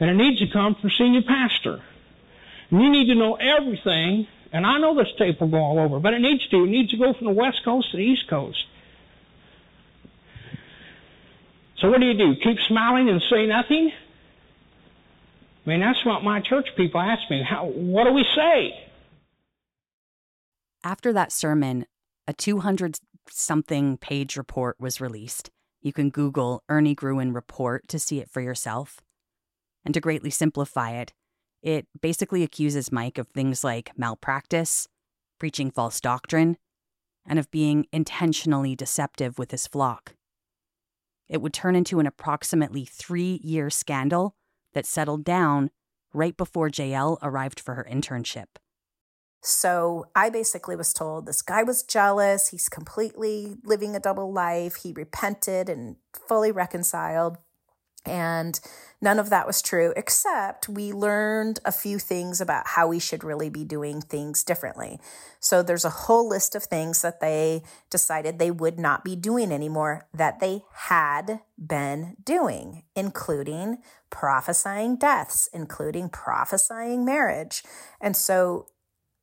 [0.00, 1.82] And it needs to come from senior pastor.
[2.70, 4.28] And you need to know everything.
[4.52, 6.64] And I know this tape will go all over, but it needs to.
[6.64, 8.64] It needs to go from the West Coast to the East Coast.
[11.78, 12.34] So what do you do?
[12.42, 13.92] Keep smiling and say nothing?
[15.64, 17.44] I mean, that's what my church people ask me.
[17.48, 18.72] How, what do we say?
[20.82, 21.84] After that sermon,
[22.26, 22.98] a 200
[23.30, 25.50] something page report was released.
[25.82, 29.00] You can Google Ernie Gruen report to see it for yourself.
[29.84, 31.12] And to greatly simplify it,
[31.62, 34.88] it basically accuses Mike of things like malpractice,
[35.38, 36.56] preaching false doctrine,
[37.26, 40.14] and of being intentionally deceptive with his flock.
[41.28, 44.34] It would turn into an approximately three year scandal
[44.72, 45.70] that settled down
[46.14, 48.46] right before JL arrived for her internship.
[49.42, 52.48] So I basically was told this guy was jealous.
[52.48, 54.76] He's completely living a double life.
[54.76, 55.96] He repented and
[56.28, 57.38] fully reconciled.
[58.08, 58.58] And
[59.00, 63.22] none of that was true, except we learned a few things about how we should
[63.22, 64.98] really be doing things differently.
[65.38, 69.52] So there's a whole list of things that they decided they would not be doing
[69.52, 73.78] anymore that they had been doing, including
[74.10, 77.62] prophesying deaths, including prophesying marriage.
[78.00, 78.66] And so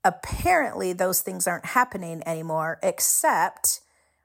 [0.03, 3.81] apparently those things aren't happening anymore, except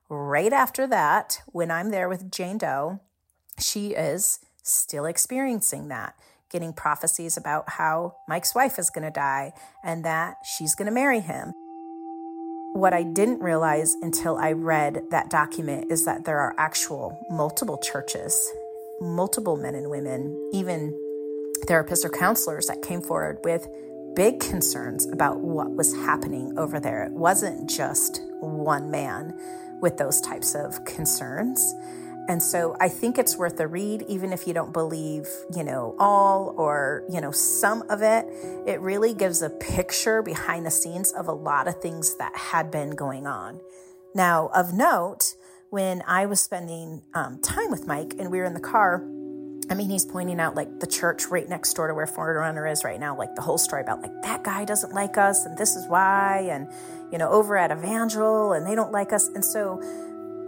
[0.09, 3.01] right after that, when I'm there with Jane Doe,
[3.59, 6.15] she is still experiencing that,
[6.51, 9.53] getting prophecies about how Mike's wife is going to die
[9.85, 11.53] and that she's going to marry him.
[12.73, 17.79] What I didn't realize until I read that document is that there are actual multiple
[17.79, 18.41] churches,
[19.01, 20.97] multiple men and women, even
[21.67, 23.69] therapists or counselors that came forward with
[24.15, 27.05] big concerns about what was happening over there.
[27.05, 29.39] It wasn't just one man
[29.81, 31.75] with those types of concerns.
[32.31, 35.97] And so I think it's worth a read, even if you don't believe, you know,
[35.99, 38.25] all or, you know, some of it.
[38.69, 42.71] It really gives a picture behind the scenes of a lot of things that had
[42.71, 43.61] been going on.
[44.15, 45.35] Now, of note,
[45.71, 49.05] when I was spending um, time with Mike and we were in the car,
[49.69, 52.85] I mean, he's pointing out like the church right next door to where Forerunner is
[52.85, 55.75] right now, like the whole story about like that guy doesn't like us and this
[55.75, 56.69] is why, and
[57.11, 59.27] you know, over at Evangel and they don't like us.
[59.27, 59.83] And so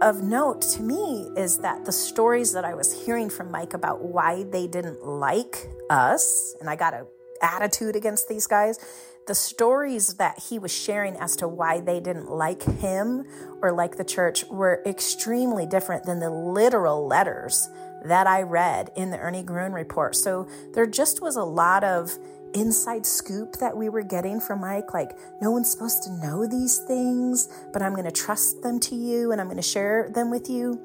[0.03, 4.01] of note to me is that the stories that I was hearing from Mike about
[4.03, 7.05] why they didn't like us, and I got an
[7.41, 8.79] attitude against these guys,
[9.27, 13.25] the stories that he was sharing as to why they didn't like him
[13.61, 17.69] or like the church were extremely different than the literal letters
[18.03, 20.17] that I read in the Ernie Gruen report.
[20.17, 22.11] So there just was a lot of
[22.53, 24.93] inside scoop that we were getting from Mike.
[24.93, 28.95] Like, no one's supposed to know these things, but I'm going to trust them to
[28.95, 30.79] you and I'm going to share them with you.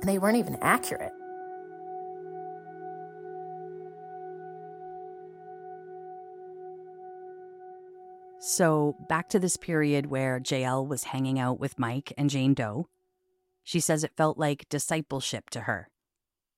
[0.00, 1.12] And they weren't even accurate.
[8.48, 12.88] So, back to this period where JL was hanging out with Mike and Jane Doe.
[13.64, 15.90] She says it felt like discipleship to her,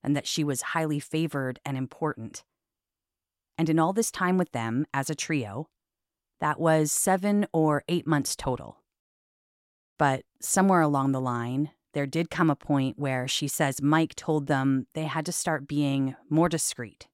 [0.02, 2.44] and that she was highly favored and important.
[3.58, 5.68] And in all this time with them as a trio,
[6.40, 8.78] that was seven or eight months total.
[9.98, 14.46] But somewhere along the line, there did come a point where she says Mike told
[14.46, 17.08] them they had to start being more discreet.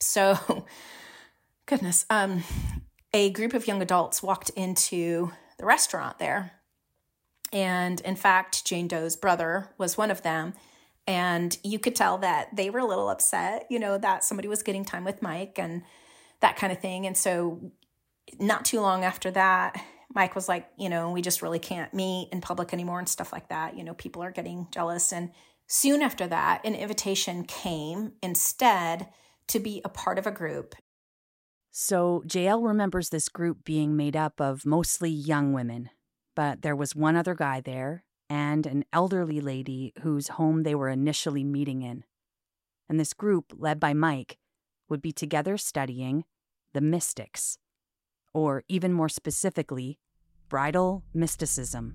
[0.00, 0.66] So,
[1.66, 2.42] goodness, um,
[3.14, 6.52] a group of young adults walked into the restaurant there.
[7.52, 10.54] And in fact, Jane Doe's brother was one of them.
[11.06, 14.62] And you could tell that they were a little upset, you know, that somebody was
[14.62, 15.82] getting time with Mike and
[16.40, 17.06] that kind of thing.
[17.06, 17.72] And so,
[18.38, 19.82] not too long after that,
[20.14, 23.32] Mike was like, you know, we just really can't meet in public anymore and stuff
[23.32, 23.76] like that.
[23.76, 25.12] You know, people are getting jealous.
[25.12, 25.30] And
[25.66, 29.08] soon after that, an invitation came instead
[29.48, 30.74] to be a part of a group.
[31.70, 35.90] So JL remembers this group being made up of mostly young women,
[36.36, 40.88] but there was one other guy there and an elderly lady whose home they were
[40.88, 42.02] initially meeting in.
[42.88, 44.38] And this group, led by Mike,
[44.88, 46.24] would be together studying
[46.72, 47.58] the mystics,
[48.32, 49.98] or even more specifically,
[50.48, 51.94] bridal mysticism.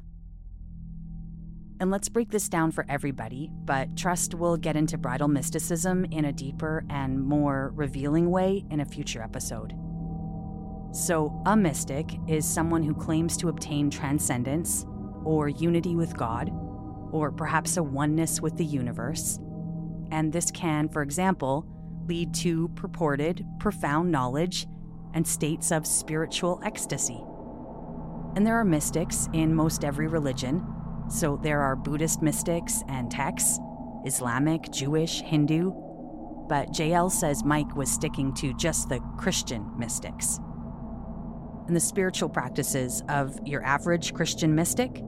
[1.80, 6.26] And let's break this down for everybody, but trust we'll get into bridal mysticism in
[6.26, 9.74] a deeper and more revealing way in a future episode.
[10.92, 14.86] So, a mystic is someone who claims to obtain transcendence
[15.28, 16.50] or unity with God,
[17.12, 19.40] or perhaps a oneness with the universe.
[20.10, 21.68] And this can, for example,
[22.08, 24.68] lead to purported profound knowledge
[25.14, 27.22] and states of spiritual ecstasy.
[28.36, 30.66] And there are mystics in most every religion,
[31.10, 33.60] so there are Buddhist mystics and texts,
[34.06, 35.72] Islamic, Jewish, Hindu.
[36.48, 40.40] But JL says Mike was sticking to just the Christian mystics.
[41.68, 45.04] And the spiritual practices of your average Christian mystic,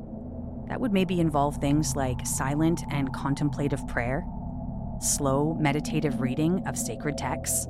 [0.70, 4.24] that would maybe involve things like silent and contemplative prayer,
[5.02, 7.68] slow meditative reading of sacred texts.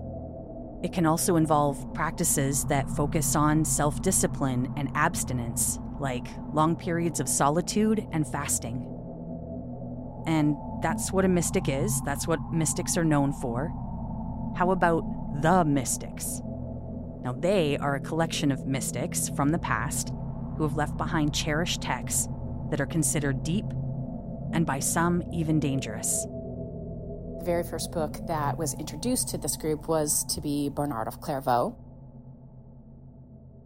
[0.84, 7.22] It can also involve practices that focus on self discipline and abstinence, like long periods
[7.22, 8.86] of solitude and fasting.
[10.26, 13.70] And that's what a mystic is, that's what mystics are known for.
[14.58, 15.04] How about
[15.41, 16.41] the mystics?
[17.22, 20.14] Now, they are a collection of mystics from the past
[20.58, 22.28] who have left behind cherished texts
[22.70, 23.65] that are considered deep
[24.53, 26.26] and by some even dangerous.
[27.39, 31.22] The very first book that was introduced to this group was to be Bernard of
[31.22, 31.76] Clairvaux.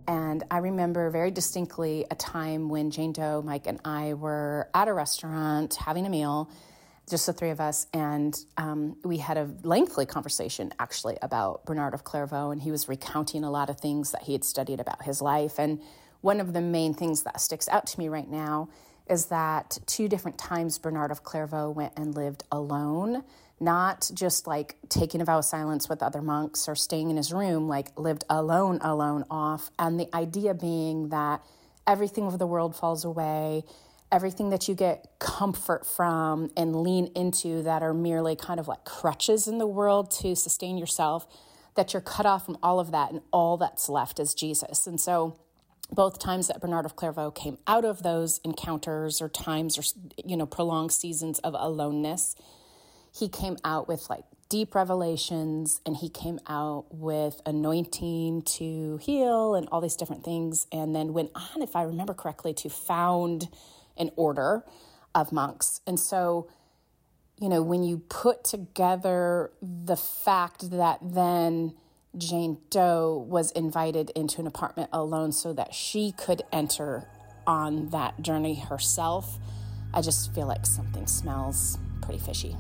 [0.08, 4.88] And I remember very distinctly a time when Jane Doe, Mike, and I were at
[4.88, 6.50] a restaurant having a meal,
[7.10, 11.94] just the three of us, and um, we had a lengthy conversation actually about Bernard
[11.94, 15.04] of Clairvaux, and he was recounting a lot of things that he had studied about
[15.04, 15.58] his life.
[15.58, 15.82] And
[16.22, 18.70] one of the main things that sticks out to me right now
[19.10, 23.24] is that two different times Bernard of Clairvaux went and lived alone
[23.64, 27.32] not just like taking a vow of silence with other monks or staying in his
[27.32, 29.72] room, like lived alone, alone off.
[29.80, 31.42] And the idea being that
[31.88, 33.64] everything of the world falls away,
[34.12, 38.84] everything that you get comfort from and lean into that are merely kind of like
[38.84, 41.26] crutches in the world to sustain yourself,
[41.76, 44.86] that you're cut off from all of that and all that's left is Jesus.
[44.86, 45.40] And so,
[45.94, 49.84] both times that Bernard of Clairvaux came out of those encounters or times or
[50.24, 52.36] you know prolonged seasons of aloneness,
[53.18, 59.56] he came out with like deep revelations and he came out with anointing to heal
[59.56, 60.68] and all these different things.
[60.72, 63.50] And then went on if i remember correctly to found
[63.98, 64.64] an order
[65.14, 65.82] of monks.
[65.86, 66.50] And so
[67.40, 71.74] you know when you put together the fact that then
[72.18, 77.08] jane doe was invited into an apartment alone so that she could enter
[77.46, 79.38] on that journey herself
[79.94, 82.56] i just feel like something smells pretty fishy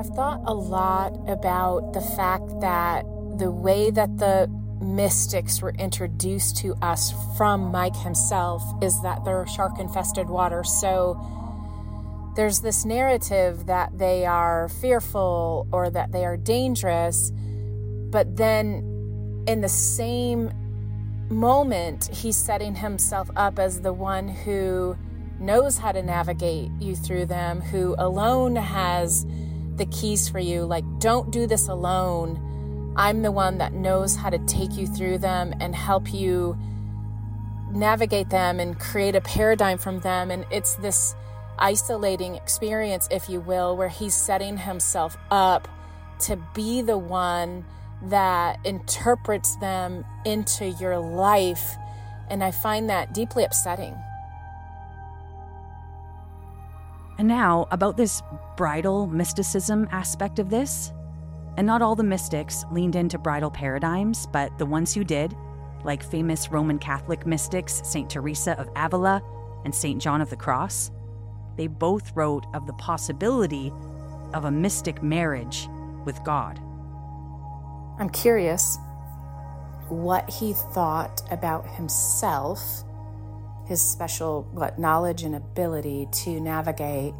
[0.00, 3.04] I've thought a lot about the fact that
[3.36, 4.48] the way that the
[4.80, 10.64] mystics were introduced to us from Mike himself is that they're shark infested water.
[10.64, 11.20] So
[12.36, 17.32] there's this narrative that they are fearful or that they are dangerous,
[18.10, 20.52] but then in the same
[21.28, 24.96] moment, he's setting himself up as the one who
[25.38, 29.26] knows how to navigate you through them, who alone has
[29.76, 30.64] the keys for you.
[30.64, 32.94] Like, don't do this alone.
[32.96, 36.58] I'm the one that knows how to take you through them and help you
[37.72, 40.30] navigate them and create a paradigm from them.
[40.30, 41.14] And it's this
[41.60, 45.68] isolating experience, if you will, where he's setting himself up
[46.20, 47.64] to be the one
[48.02, 51.76] that interprets them into your life.
[52.28, 53.94] And I find that deeply upsetting.
[57.18, 58.22] And now, about this
[58.56, 60.92] bridal mysticism aspect of this.
[61.56, 65.36] And not all the mystics leaned into bridal paradigms, but the ones who did,
[65.84, 68.08] like famous Roman Catholic mystics St.
[68.08, 69.22] Teresa of Avila
[69.64, 70.00] and St.
[70.00, 70.92] John of the Cross,
[71.60, 73.70] they both wrote of the possibility
[74.32, 75.68] of a mystic marriage
[76.06, 76.58] with God.
[77.98, 78.78] I'm curious
[79.90, 82.62] what he thought about himself
[83.66, 87.12] his special what knowledge and ability to navigate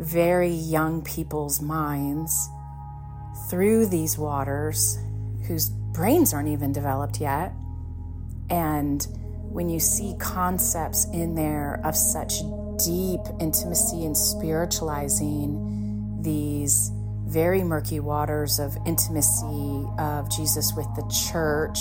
[0.00, 2.50] very young people's minds
[3.48, 4.98] through these waters
[5.46, 7.52] whose brains aren't even developed yet
[8.50, 9.06] and
[9.48, 12.42] when you see concepts in there of such
[12.84, 16.90] deep intimacy and spiritualizing these
[17.26, 21.78] very murky waters of intimacy of Jesus with the church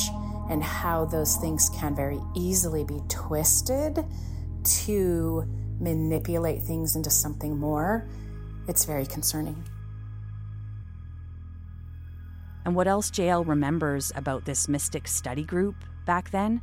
[0.50, 4.04] and how those things can very easily be twisted
[4.64, 5.46] to
[5.80, 8.08] manipulate things into something more,
[8.68, 9.64] it's very concerning.
[12.66, 15.76] And what else JL remembers about this mystic study group
[16.06, 16.62] back then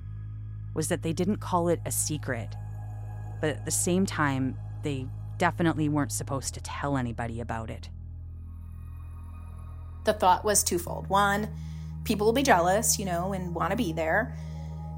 [0.74, 2.54] was that they didn't call it a secret,
[3.44, 7.90] but at the same time, they definitely weren't supposed to tell anybody about it.
[10.06, 11.08] The thought was twofold.
[11.08, 11.50] One,
[12.04, 14.34] people will be jealous, you know, and want to be there.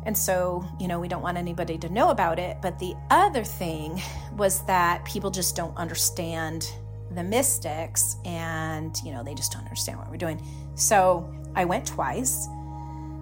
[0.04, 2.58] And so, you know, we don't want anybody to know about it.
[2.62, 4.00] But the other thing
[4.36, 6.70] was that people just don't understand
[7.16, 10.40] the mystics and, you know, they just don't understand what we're doing.
[10.76, 12.46] So I went twice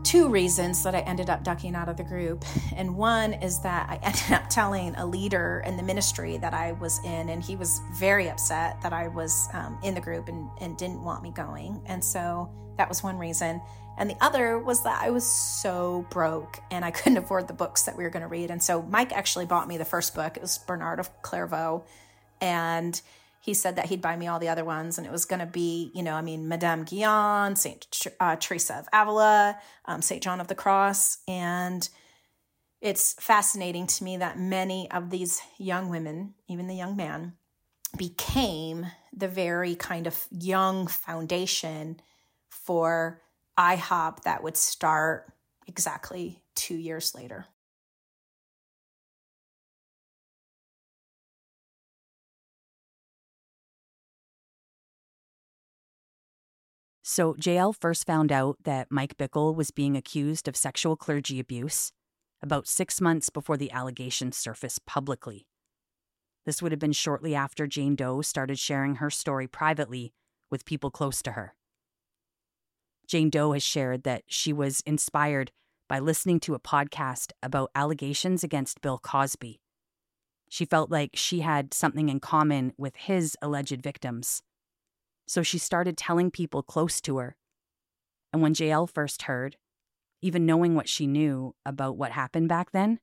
[0.05, 2.45] two reasons that I ended up ducking out of the group.
[2.77, 6.73] And one is that I ended up telling a leader in the ministry that I
[6.73, 10.49] was in, and he was very upset that I was um, in the group and,
[10.61, 11.83] and didn't want me going.
[11.87, 13.61] And so that was one reason.
[13.97, 17.85] And the other was that I was so broke and I couldn't afford the books
[17.85, 18.51] that we were going to read.
[18.51, 20.37] And so Mike actually bought me the first book.
[20.37, 21.85] It was Bernard of Clairvaux.
[22.41, 23.01] And
[23.45, 25.47] he said that he'd buy me all the other ones and it was going to
[25.47, 30.41] be you know i mean madame guyon saint uh, teresa of avila um, saint john
[30.41, 31.91] of the cross and
[32.81, 37.35] it's fascinating to me that many of these young women even the young man
[37.97, 42.01] became the very kind of young foundation
[42.49, 43.21] for
[43.59, 45.31] ihop that would start
[45.67, 47.47] exactly two years later
[57.15, 61.93] So JL first found out that Mike Bickle was being accused of sexual clergy abuse
[62.43, 65.47] about six months before the allegations surfaced publicly.
[66.45, 70.13] This would have been shortly after Jane Doe started sharing her story privately
[70.51, 71.55] with people close to her.
[73.07, 75.53] Jane Doe has shared that she was inspired
[75.89, 79.61] by listening to a podcast about allegations against Bill Cosby.
[80.49, 84.43] She felt like she had something in common with his alleged victims
[85.27, 87.37] so she started telling people close to her.
[88.33, 89.57] And when JL first heard,
[90.21, 92.99] even knowing what she knew about what happened back then,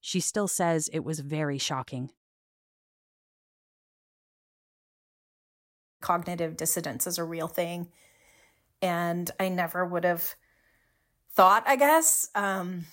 [0.00, 2.10] she still says it was very shocking.
[6.00, 7.88] Cognitive dissidence is a real thing.
[8.82, 10.34] And I never would have
[11.32, 12.84] thought, I guess, um,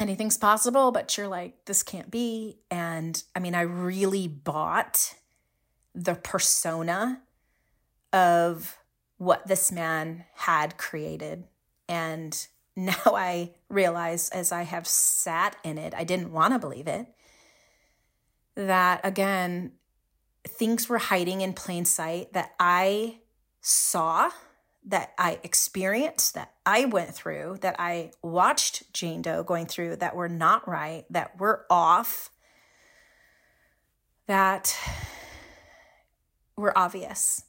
[0.00, 2.58] anything's possible, but you're like, this can't be.
[2.70, 5.14] And I mean, I really bought
[5.94, 7.22] the persona
[8.14, 8.78] of
[9.18, 11.44] what this man had created.
[11.88, 12.46] And
[12.76, 17.06] now I realize as I have sat in it, I didn't want to believe it,
[18.54, 19.72] that again,
[20.46, 23.18] things were hiding in plain sight that I
[23.60, 24.30] saw,
[24.84, 30.14] that I experienced, that I went through, that I watched Jane Doe going through that
[30.14, 32.30] were not right, that were off,
[34.26, 34.76] that
[36.56, 37.44] were obvious.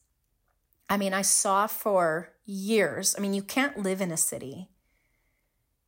[0.89, 3.15] I mean, I saw for years.
[3.17, 4.69] I mean, you can't live in a city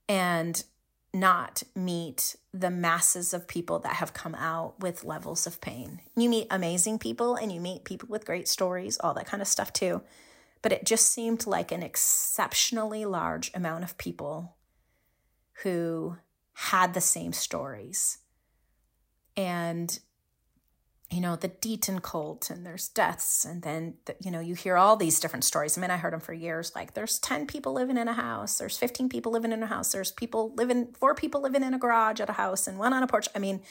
[0.10, 0.64] and
[1.14, 6.02] not meet the masses of people that have come out with levels of pain.
[6.16, 9.48] You meet amazing people and you meet people with great stories, all that kind of
[9.48, 10.02] stuff too.
[10.62, 14.56] But it just seemed like an exceptionally large amount of people
[15.64, 16.18] who
[16.54, 18.20] had the same stories.
[19.36, 20.00] And
[21.10, 23.46] you know, the Deaton cult and there's deaths.
[23.46, 25.78] And then, the, you know, you hear all these different stories.
[25.78, 26.74] I mean, I heard them for years.
[26.76, 28.58] Like there's 10 people living in a house.
[28.58, 29.92] There's 15 people living in a house.
[29.92, 33.04] There's people living, four people living in a garage at a house and one on
[33.04, 33.30] a porch.
[33.34, 33.62] I mean,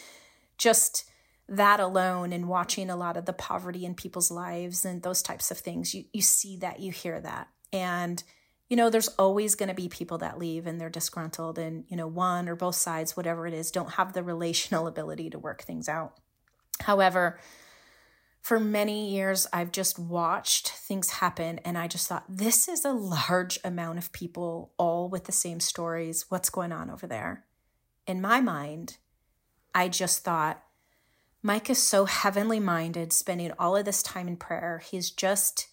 [0.56, 1.04] just
[1.48, 5.50] that alone and watching a lot of the poverty in people's lives and those types
[5.50, 7.48] of things, you, you see that, you hear that.
[7.70, 8.22] And,
[8.70, 11.98] you know, there's always going to be people that leave and they're disgruntled and, you
[11.98, 15.62] know, one or both sides, whatever it is, don't have the relational ability to work
[15.62, 16.18] things out.
[16.80, 17.38] However,
[18.40, 22.92] for many years, I've just watched things happen and I just thought, this is a
[22.92, 26.26] large amount of people, all with the same stories.
[26.28, 27.44] What's going on over there?
[28.06, 28.98] In my mind,
[29.74, 30.62] I just thought,
[31.42, 34.80] Mike is so heavenly minded, spending all of this time in prayer.
[34.84, 35.68] He's just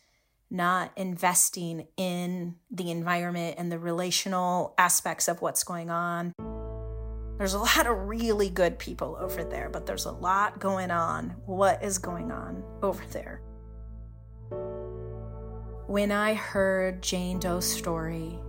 [0.50, 6.34] not investing in the environment and the relational aspects of what's going on.
[7.38, 11.36] There's a lot of really good people over there, but there's a lot going on.
[11.46, 13.42] What is going on over there?
[15.88, 18.40] When I heard Jane Doe's story,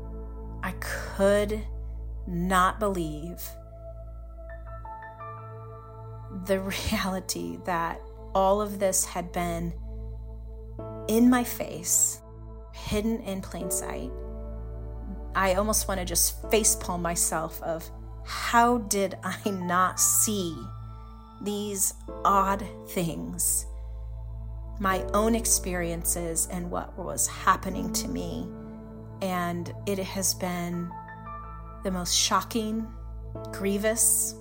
[0.62, 1.62] I could
[2.26, 3.42] not believe
[6.46, 6.60] the
[6.92, 8.00] reality that
[8.34, 9.72] all of this had been
[11.08, 12.20] in my face,
[12.72, 14.10] hidden in plain sight.
[15.34, 17.90] I almost want to just facepalm myself of
[18.24, 20.56] how did I not see
[21.42, 21.94] these
[22.24, 23.66] odd things?
[24.80, 28.48] My own experiences and what was happening to me
[29.22, 30.90] And it has been
[31.82, 32.86] the most shocking,
[33.52, 34.34] grievous.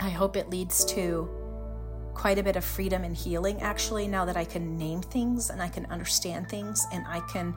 [0.00, 1.28] I hope it leads to
[2.14, 5.62] quite a bit of freedom and healing actually now that I can name things and
[5.62, 7.54] I can understand things and I can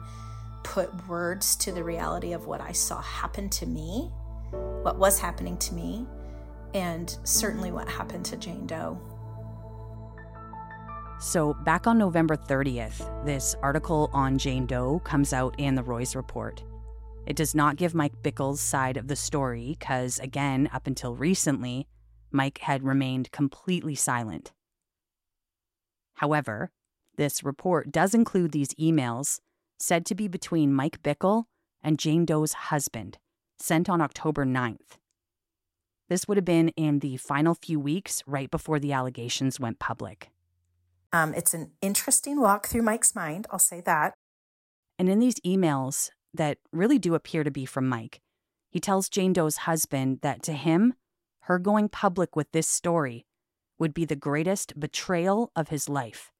[0.62, 4.10] put words to the reality of what I saw happen to me,
[4.82, 6.06] what was happening to me,
[6.74, 9.00] and certainly what happened to Jane Doe.
[11.20, 16.16] So, back on November 30th, this article on Jane Doe comes out in the Roys
[16.16, 16.64] Report.
[17.26, 21.86] It does not give Mike Bickle's side of the story because, again, up until recently,
[22.32, 24.52] Mike had remained completely silent.
[26.14, 26.70] However,
[27.16, 29.40] this report does include these emails
[29.78, 31.44] said to be between Mike Bickle
[31.82, 33.18] and Jane Doe's husband,
[33.62, 34.98] sent on October 9th.
[36.08, 40.30] This would have been in the final few weeks right before the allegations went public.
[41.12, 44.14] Um, it's an interesting walk through Mike's mind, I'll say that.
[44.98, 48.20] And in these emails that really do appear to be from Mike,
[48.70, 50.94] he tells Jane Doe's husband that to him,
[51.44, 53.24] her going public with this story
[53.78, 56.30] would be the greatest betrayal of his life,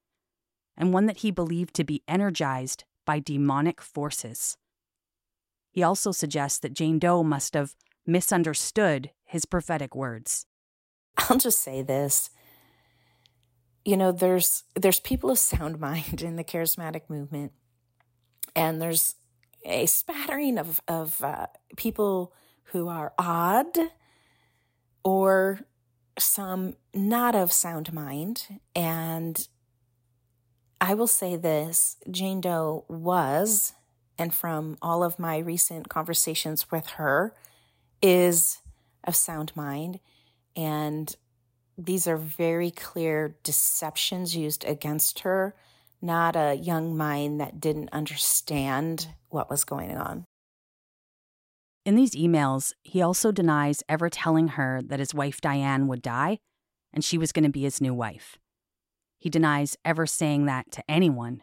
[0.77, 4.57] and one that he believed to be energized by demonic forces.
[5.71, 7.75] He also suggests that Jane Doe must have
[8.07, 10.47] misunderstood his prophetic words.
[11.17, 12.31] I'll just say this.
[13.85, 17.53] You know, there's there's people of sound mind in the charismatic movement,
[18.55, 19.15] and there's
[19.65, 21.47] a spattering of of uh,
[21.77, 23.77] people who are odd
[25.03, 25.61] or
[26.19, 28.61] some not of sound mind.
[28.75, 29.47] And
[30.81, 33.75] I will say this Jane Doe was,
[34.21, 37.35] and from all of my recent conversations with her,
[38.03, 38.59] is
[39.03, 39.99] of sound mind.
[40.55, 41.17] And
[41.79, 45.57] these are very clear deceptions used against her,
[46.03, 50.27] not a young mind that didn't understand what was going on.
[51.87, 56.41] In these emails, he also denies ever telling her that his wife Diane would die
[56.93, 58.37] and she was going to be his new wife.
[59.19, 61.43] He denies ever saying that to anyone,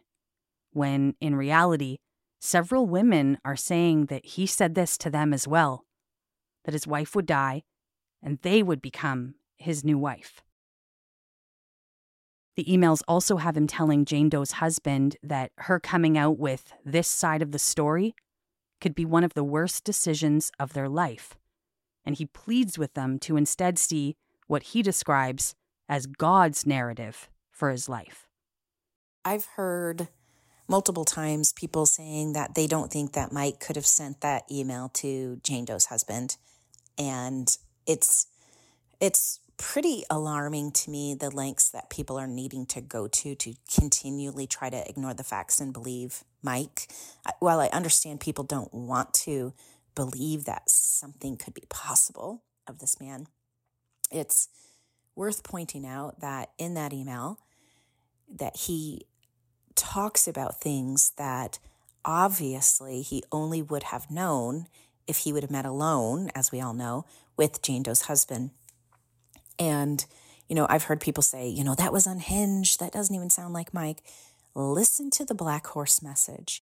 [0.74, 1.98] when in reality,
[2.40, 5.84] several women are saying that he said this to them as well
[6.66, 7.64] that his wife would die
[8.22, 10.42] and they would become his new wife.
[12.58, 17.08] The emails also have him telling Jane Doe's husband that her coming out with this
[17.08, 18.16] side of the story
[18.82, 21.38] could be one of the worst decisions of their life.
[22.04, 24.18] And he pleads with them to instead see
[24.48, 25.56] what he describes
[25.88, 28.28] as God's narrative for his life.
[29.24, 30.08] I've heard
[30.68, 34.90] multiple times people saying that they don't think that Mike could have sent that email
[34.96, 36.38] to Jane Doe's husband.
[36.98, 37.56] And
[37.86, 38.28] it's
[39.00, 43.54] it's pretty alarming to me the lengths that people are needing to go to to
[43.74, 46.88] continually try to ignore the facts and believe Mike.
[47.40, 49.54] While I understand people don't want to
[49.96, 53.28] believe that something could be possible of this man,
[54.12, 54.50] it's
[55.16, 57.40] worth pointing out that in that email
[58.30, 59.08] that he
[59.78, 61.60] talks about things that
[62.04, 64.68] obviously he only would have known
[65.08, 67.06] if he would have met alone, as we all know,
[67.38, 68.52] with Jane Doe's husband.
[69.58, 70.06] And,
[70.50, 72.80] you know, I've heard people say, you know, that was unhinged.
[72.80, 74.04] That doesn't even sound like Mike.
[74.54, 76.62] Listen to the Black Horse message.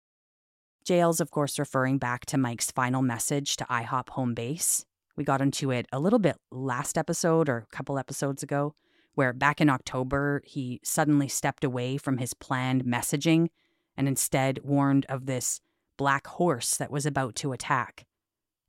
[0.86, 4.84] JL's, of course, referring back to Mike's final message to IHOP home base.
[5.16, 8.74] We got into it a little bit last episode or a couple episodes ago,
[9.16, 13.48] where back in October, he suddenly stepped away from his planned messaging
[13.96, 15.60] and instead warned of this
[15.96, 18.04] black horse that was about to attack,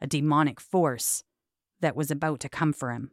[0.01, 1.23] a demonic force
[1.81, 3.11] that was about to come for him.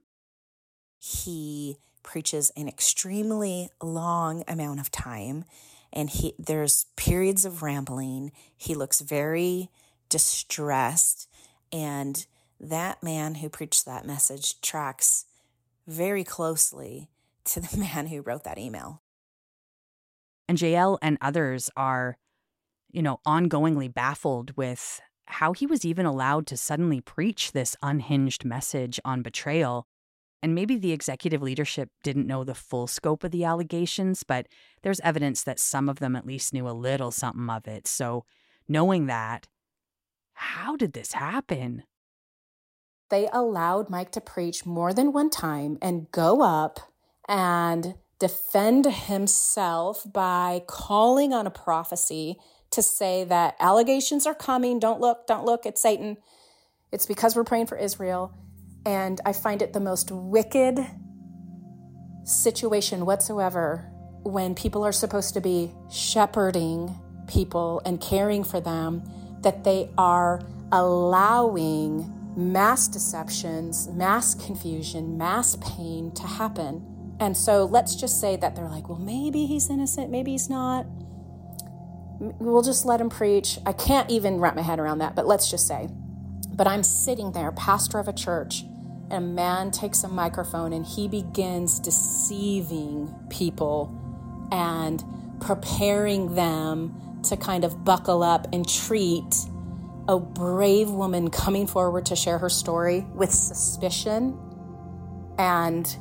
[0.99, 5.45] He preaches an extremely long amount of time
[5.93, 8.30] and he there's periods of rambling.
[8.57, 9.70] He looks very
[10.09, 11.28] distressed
[11.72, 12.26] and
[12.61, 15.24] that man who preached that message tracks
[15.87, 17.09] very closely
[17.47, 19.03] to the man who wrote that email.
[20.49, 22.19] And JL and others are,
[22.91, 28.45] you know, ongoingly baffled with how he was even allowed to suddenly preach this unhinged
[28.45, 29.87] message on betrayal
[30.45, 34.47] and maybe the executive leadership didn't know the full scope of the allegations, but
[34.83, 37.87] there's evidence that some of them at least knew a little something of it.
[37.87, 38.27] So,
[38.69, 39.49] knowing that,
[40.35, 41.85] how did this happen?
[43.09, 46.93] They allowed Mike to preach more than one time and go up
[47.29, 52.37] and defend himself by calling on a prophecy
[52.72, 54.79] to say that allegations are coming.
[54.79, 56.16] Don't look, don't look, it's Satan.
[56.93, 58.33] It's because we're praying for Israel.
[58.87, 60.81] And I find it the most wicked
[62.25, 63.91] situation whatsoever
[64.25, 66.95] when people are supposed to be shepherding
[67.29, 69.03] people and caring for them.
[69.43, 76.85] that they are allowing mass deceptions, mass confusion, mass pain to happen.
[77.21, 80.87] And so let's just say that they're like, well, maybe he's innocent, maybe he's not.
[82.19, 83.59] We'll just let him preach.
[83.67, 85.89] I can't even wrap my head around that, but let's just say.
[86.51, 88.62] But I'm sitting there, pastor of a church,
[89.11, 94.01] and a man takes a microphone and he begins deceiving people
[94.51, 95.03] and
[95.41, 99.35] preparing them to kind of buckle up and treat
[100.09, 104.39] a brave woman coming forward to share her story with suspicion.
[105.39, 105.97] And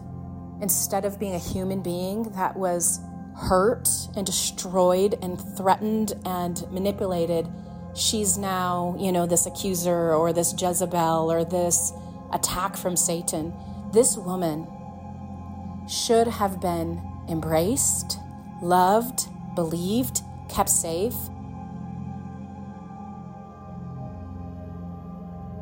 [0.64, 3.02] instead of being a human being that was
[3.36, 7.46] hurt and destroyed and threatened and manipulated,
[7.94, 11.92] she's now, you know, this accuser or this Jezebel or this
[12.32, 13.54] attack from Satan.
[13.92, 14.66] This woman
[15.90, 18.18] should have been embraced,
[18.62, 21.16] loved, believed, kept safe.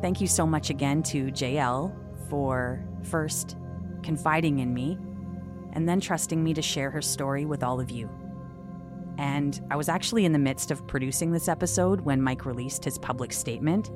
[0.00, 1.92] Thank you so much again to JL
[2.30, 3.56] for first
[4.02, 4.98] confiding in me
[5.72, 8.08] and then trusting me to share her story with all of you.
[9.18, 12.98] And I was actually in the midst of producing this episode when Mike released his
[12.98, 13.90] public statement.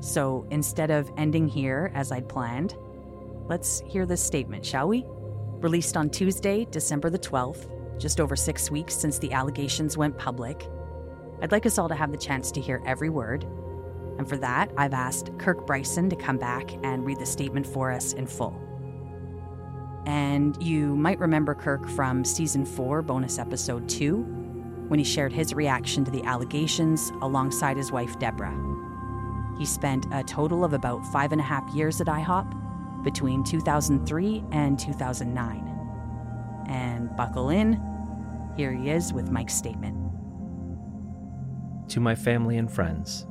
[0.00, 2.76] So instead of ending here as I'd planned,
[3.48, 5.04] let's hear this statement, shall we?
[5.60, 10.66] Released on Tuesday, December the 12th, just over six weeks since the allegations went public.
[11.42, 13.44] I'd like us all to have the chance to hear every word.
[14.18, 17.90] And for that, I've asked Kirk Bryson to come back and read the statement for
[17.90, 18.69] us in full.
[20.10, 24.22] And you might remember Kirk from season four, bonus episode two,
[24.88, 28.58] when he shared his reaction to the allegations alongside his wife, Deborah.
[29.56, 34.42] He spent a total of about five and a half years at IHOP between 2003
[34.50, 36.66] and 2009.
[36.66, 37.80] And buckle in,
[38.56, 39.96] here he is with Mike's statement.
[41.90, 43.26] To my family and friends,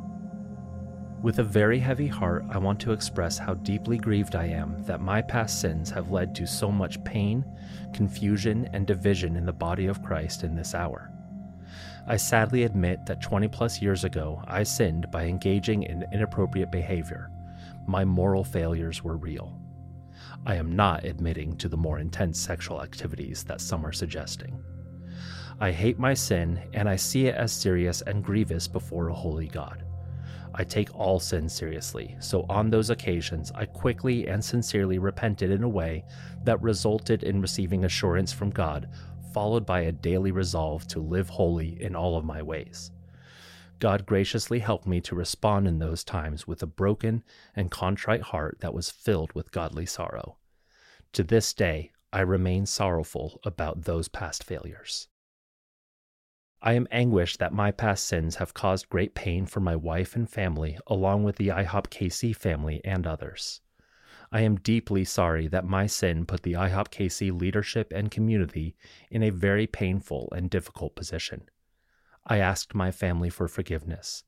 [1.21, 5.01] with a very heavy heart, I want to express how deeply grieved I am that
[5.01, 7.43] my past sins have led to so much pain,
[7.93, 11.11] confusion, and division in the body of Christ in this hour.
[12.07, 17.29] I sadly admit that 20 plus years ago, I sinned by engaging in inappropriate behavior.
[17.85, 19.59] My moral failures were real.
[20.45, 24.63] I am not admitting to the more intense sexual activities that some are suggesting.
[25.59, 29.47] I hate my sin, and I see it as serious and grievous before a holy
[29.47, 29.83] God.
[30.53, 35.63] I take all sin seriously, so on those occasions I quickly and sincerely repented in
[35.63, 36.05] a way
[36.43, 38.89] that resulted in receiving assurance from God,
[39.33, 42.91] followed by a daily resolve to live holy in all of my ways.
[43.79, 47.23] God graciously helped me to respond in those times with a broken
[47.55, 50.37] and contrite heart that was filled with godly sorrow.
[51.13, 55.07] To this day, I remain sorrowful about those past failures.
[56.61, 60.29] I am anguished that my past sins have caused great pain for my wife and
[60.29, 63.61] family, along with the IHOP KC family and others.
[64.31, 68.75] I am deeply sorry that my sin put the IHOP KC leadership and community
[69.09, 71.49] in a very painful and difficult position.
[72.27, 74.25] I asked my family for forgiveness.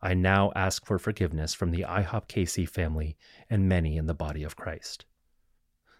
[0.00, 3.18] I now ask for forgiveness from the IHOP KC family
[3.50, 5.04] and many in the body of Christ.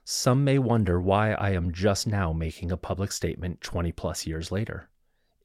[0.04, 4.50] Some may wonder why I am just now making a public statement 20 plus years
[4.50, 4.88] later.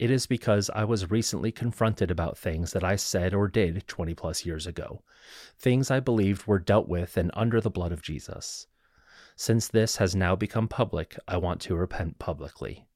[0.02, 4.16] It is because I was recently confronted about things that I said or did 20
[4.16, 5.04] plus years ago,
[5.60, 8.66] things I believed were dealt with and under the blood of Jesus.
[9.36, 12.88] Since this has now become public, I want to repent publicly.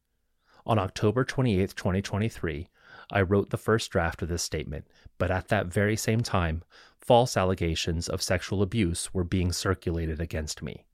[0.66, 2.70] On October 28, 2023,
[3.12, 4.88] I wrote the first draft of this statement,
[5.20, 6.64] but at that very same time,
[6.98, 10.88] false allegations of sexual abuse were being circulated against me.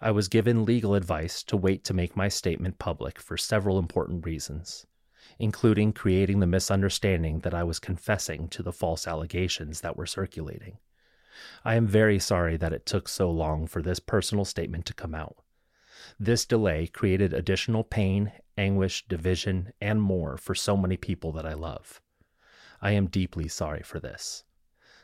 [0.00, 4.24] I was given legal advice to wait to make my statement public for several important
[4.24, 4.86] reasons
[5.38, 10.78] including creating the misunderstanding that I was confessing to the false allegations that were circulating.
[11.64, 15.14] I am very sorry that it took so long for this personal statement to come
[15.14, 15.36] out.
[16.18, 21.54] This delay created additional pain, anguish, division, and more for so many people that I
[21.54, 22.00] love.
[22.80, 24.44] I am deeply sorry for this.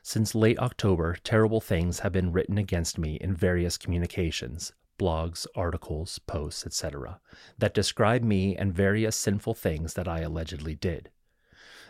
[0.02, 6.18] Since late October, terrible things have been written against me in various communications, blogs, articles,
[6.20, 7.20] posts, etc.,
[7.58, 11.10] that describe me and various sinful things that I allegedly did.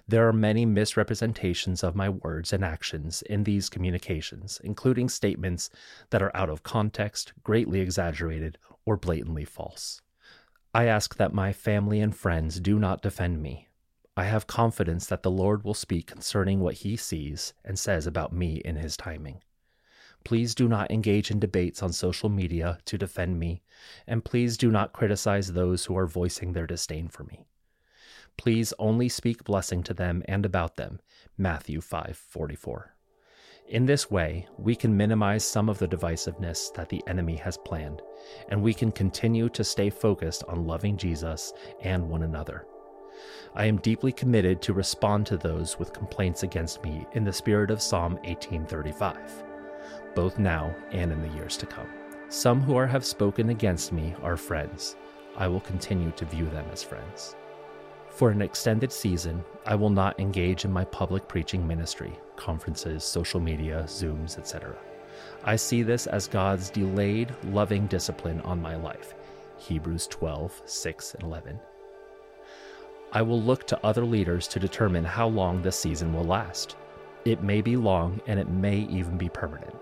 [0.09, 5.71] There are many misrepresentations of my words and actions in these communications, including statements
[6.11, 10.03] that are out of context, greatly exaggerated, or blatantly false.
[10.75, 13.69] I ask that my family and friends do not defend me.
[14.17, 18.33] I have confidence that the Lord will speak concerning what he sees and says about
[18.33, 19.43] me in his timing.
[20.25, 23.63] Please do not engage in debates on social media to defend me,
[24.07, 27.47] and please do not criticize those who are voicing their disdain for me.
[28.37, 31.01] Please only speak blessing to them and about them.
[31.37, 32.95] Matthew 5:44.
[33.69, 38.03] In this way, we can minimize some of the divisiveness that the enemy has planned,
[38.49, 42.67] and we can continue to stay focused on loving Jesus and one another.
[43.55, 47.71] I am deeply committed to respond to those with complaints against me in the spirit
[47.71, 49.45] of Psalm 1835,
[50.15, 51.89] both now and in the years to come.
[52.29, 54.97] Some who are, have spoken against me are friends.
[55.37, 57.37] I will continue to view them as friends.
[58.11, 63.41] For an extended season, I will not engage in my public preaching ministry, conferences, social
[63.41, 64.77] media, Zooms, etc.
[65.45, 69.15] I see this as God's delayed, loving discipline on my life.
[69.59, 71.59] Hebrews 12, 6, and 11.
[73.13, 76.77] I will look to other leaders to determine how long this season will last.
[77.25, 79.75] It may be long and it may even be permanent.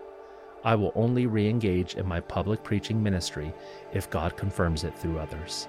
[0.65, 3.55] I will only re engage in my public preaching ministry
[3.93, 5.69] if God confirms it through others.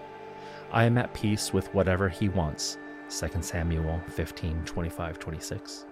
[0.72, 2.78] I am at peace with whatever he wants.
[3.10, 5.86] 2 Samuel 15 25 26.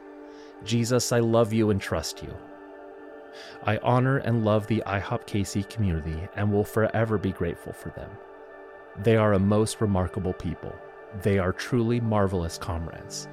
[0.64, 2.34] Jesus, I love you and trust you.
[3.64, 8.10] I honor and love the IHOP KC community and will forever be grateful for them.
[9.04, 10.74] They are a most remarkable people.
[11.22, 13.28] They are truly marvelous comrades.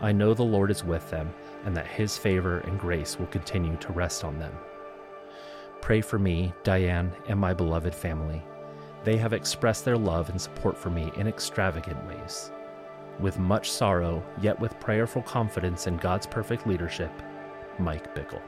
[0.00, 1.32] I know the Lord is with them
[1.64, 4.52] and that his favor and grace will continue to rest on them.
[5.82, 8.40] Pray for me, Diane, and my beloved family.
[9.02, 12.52] They have expressed their love and support for me in extravagant ways.
[13.18, 17.10] With much sorrow, yet with prayerful confidence in God's perfect leadership,
[17.80, 18.40] Mike Bickle.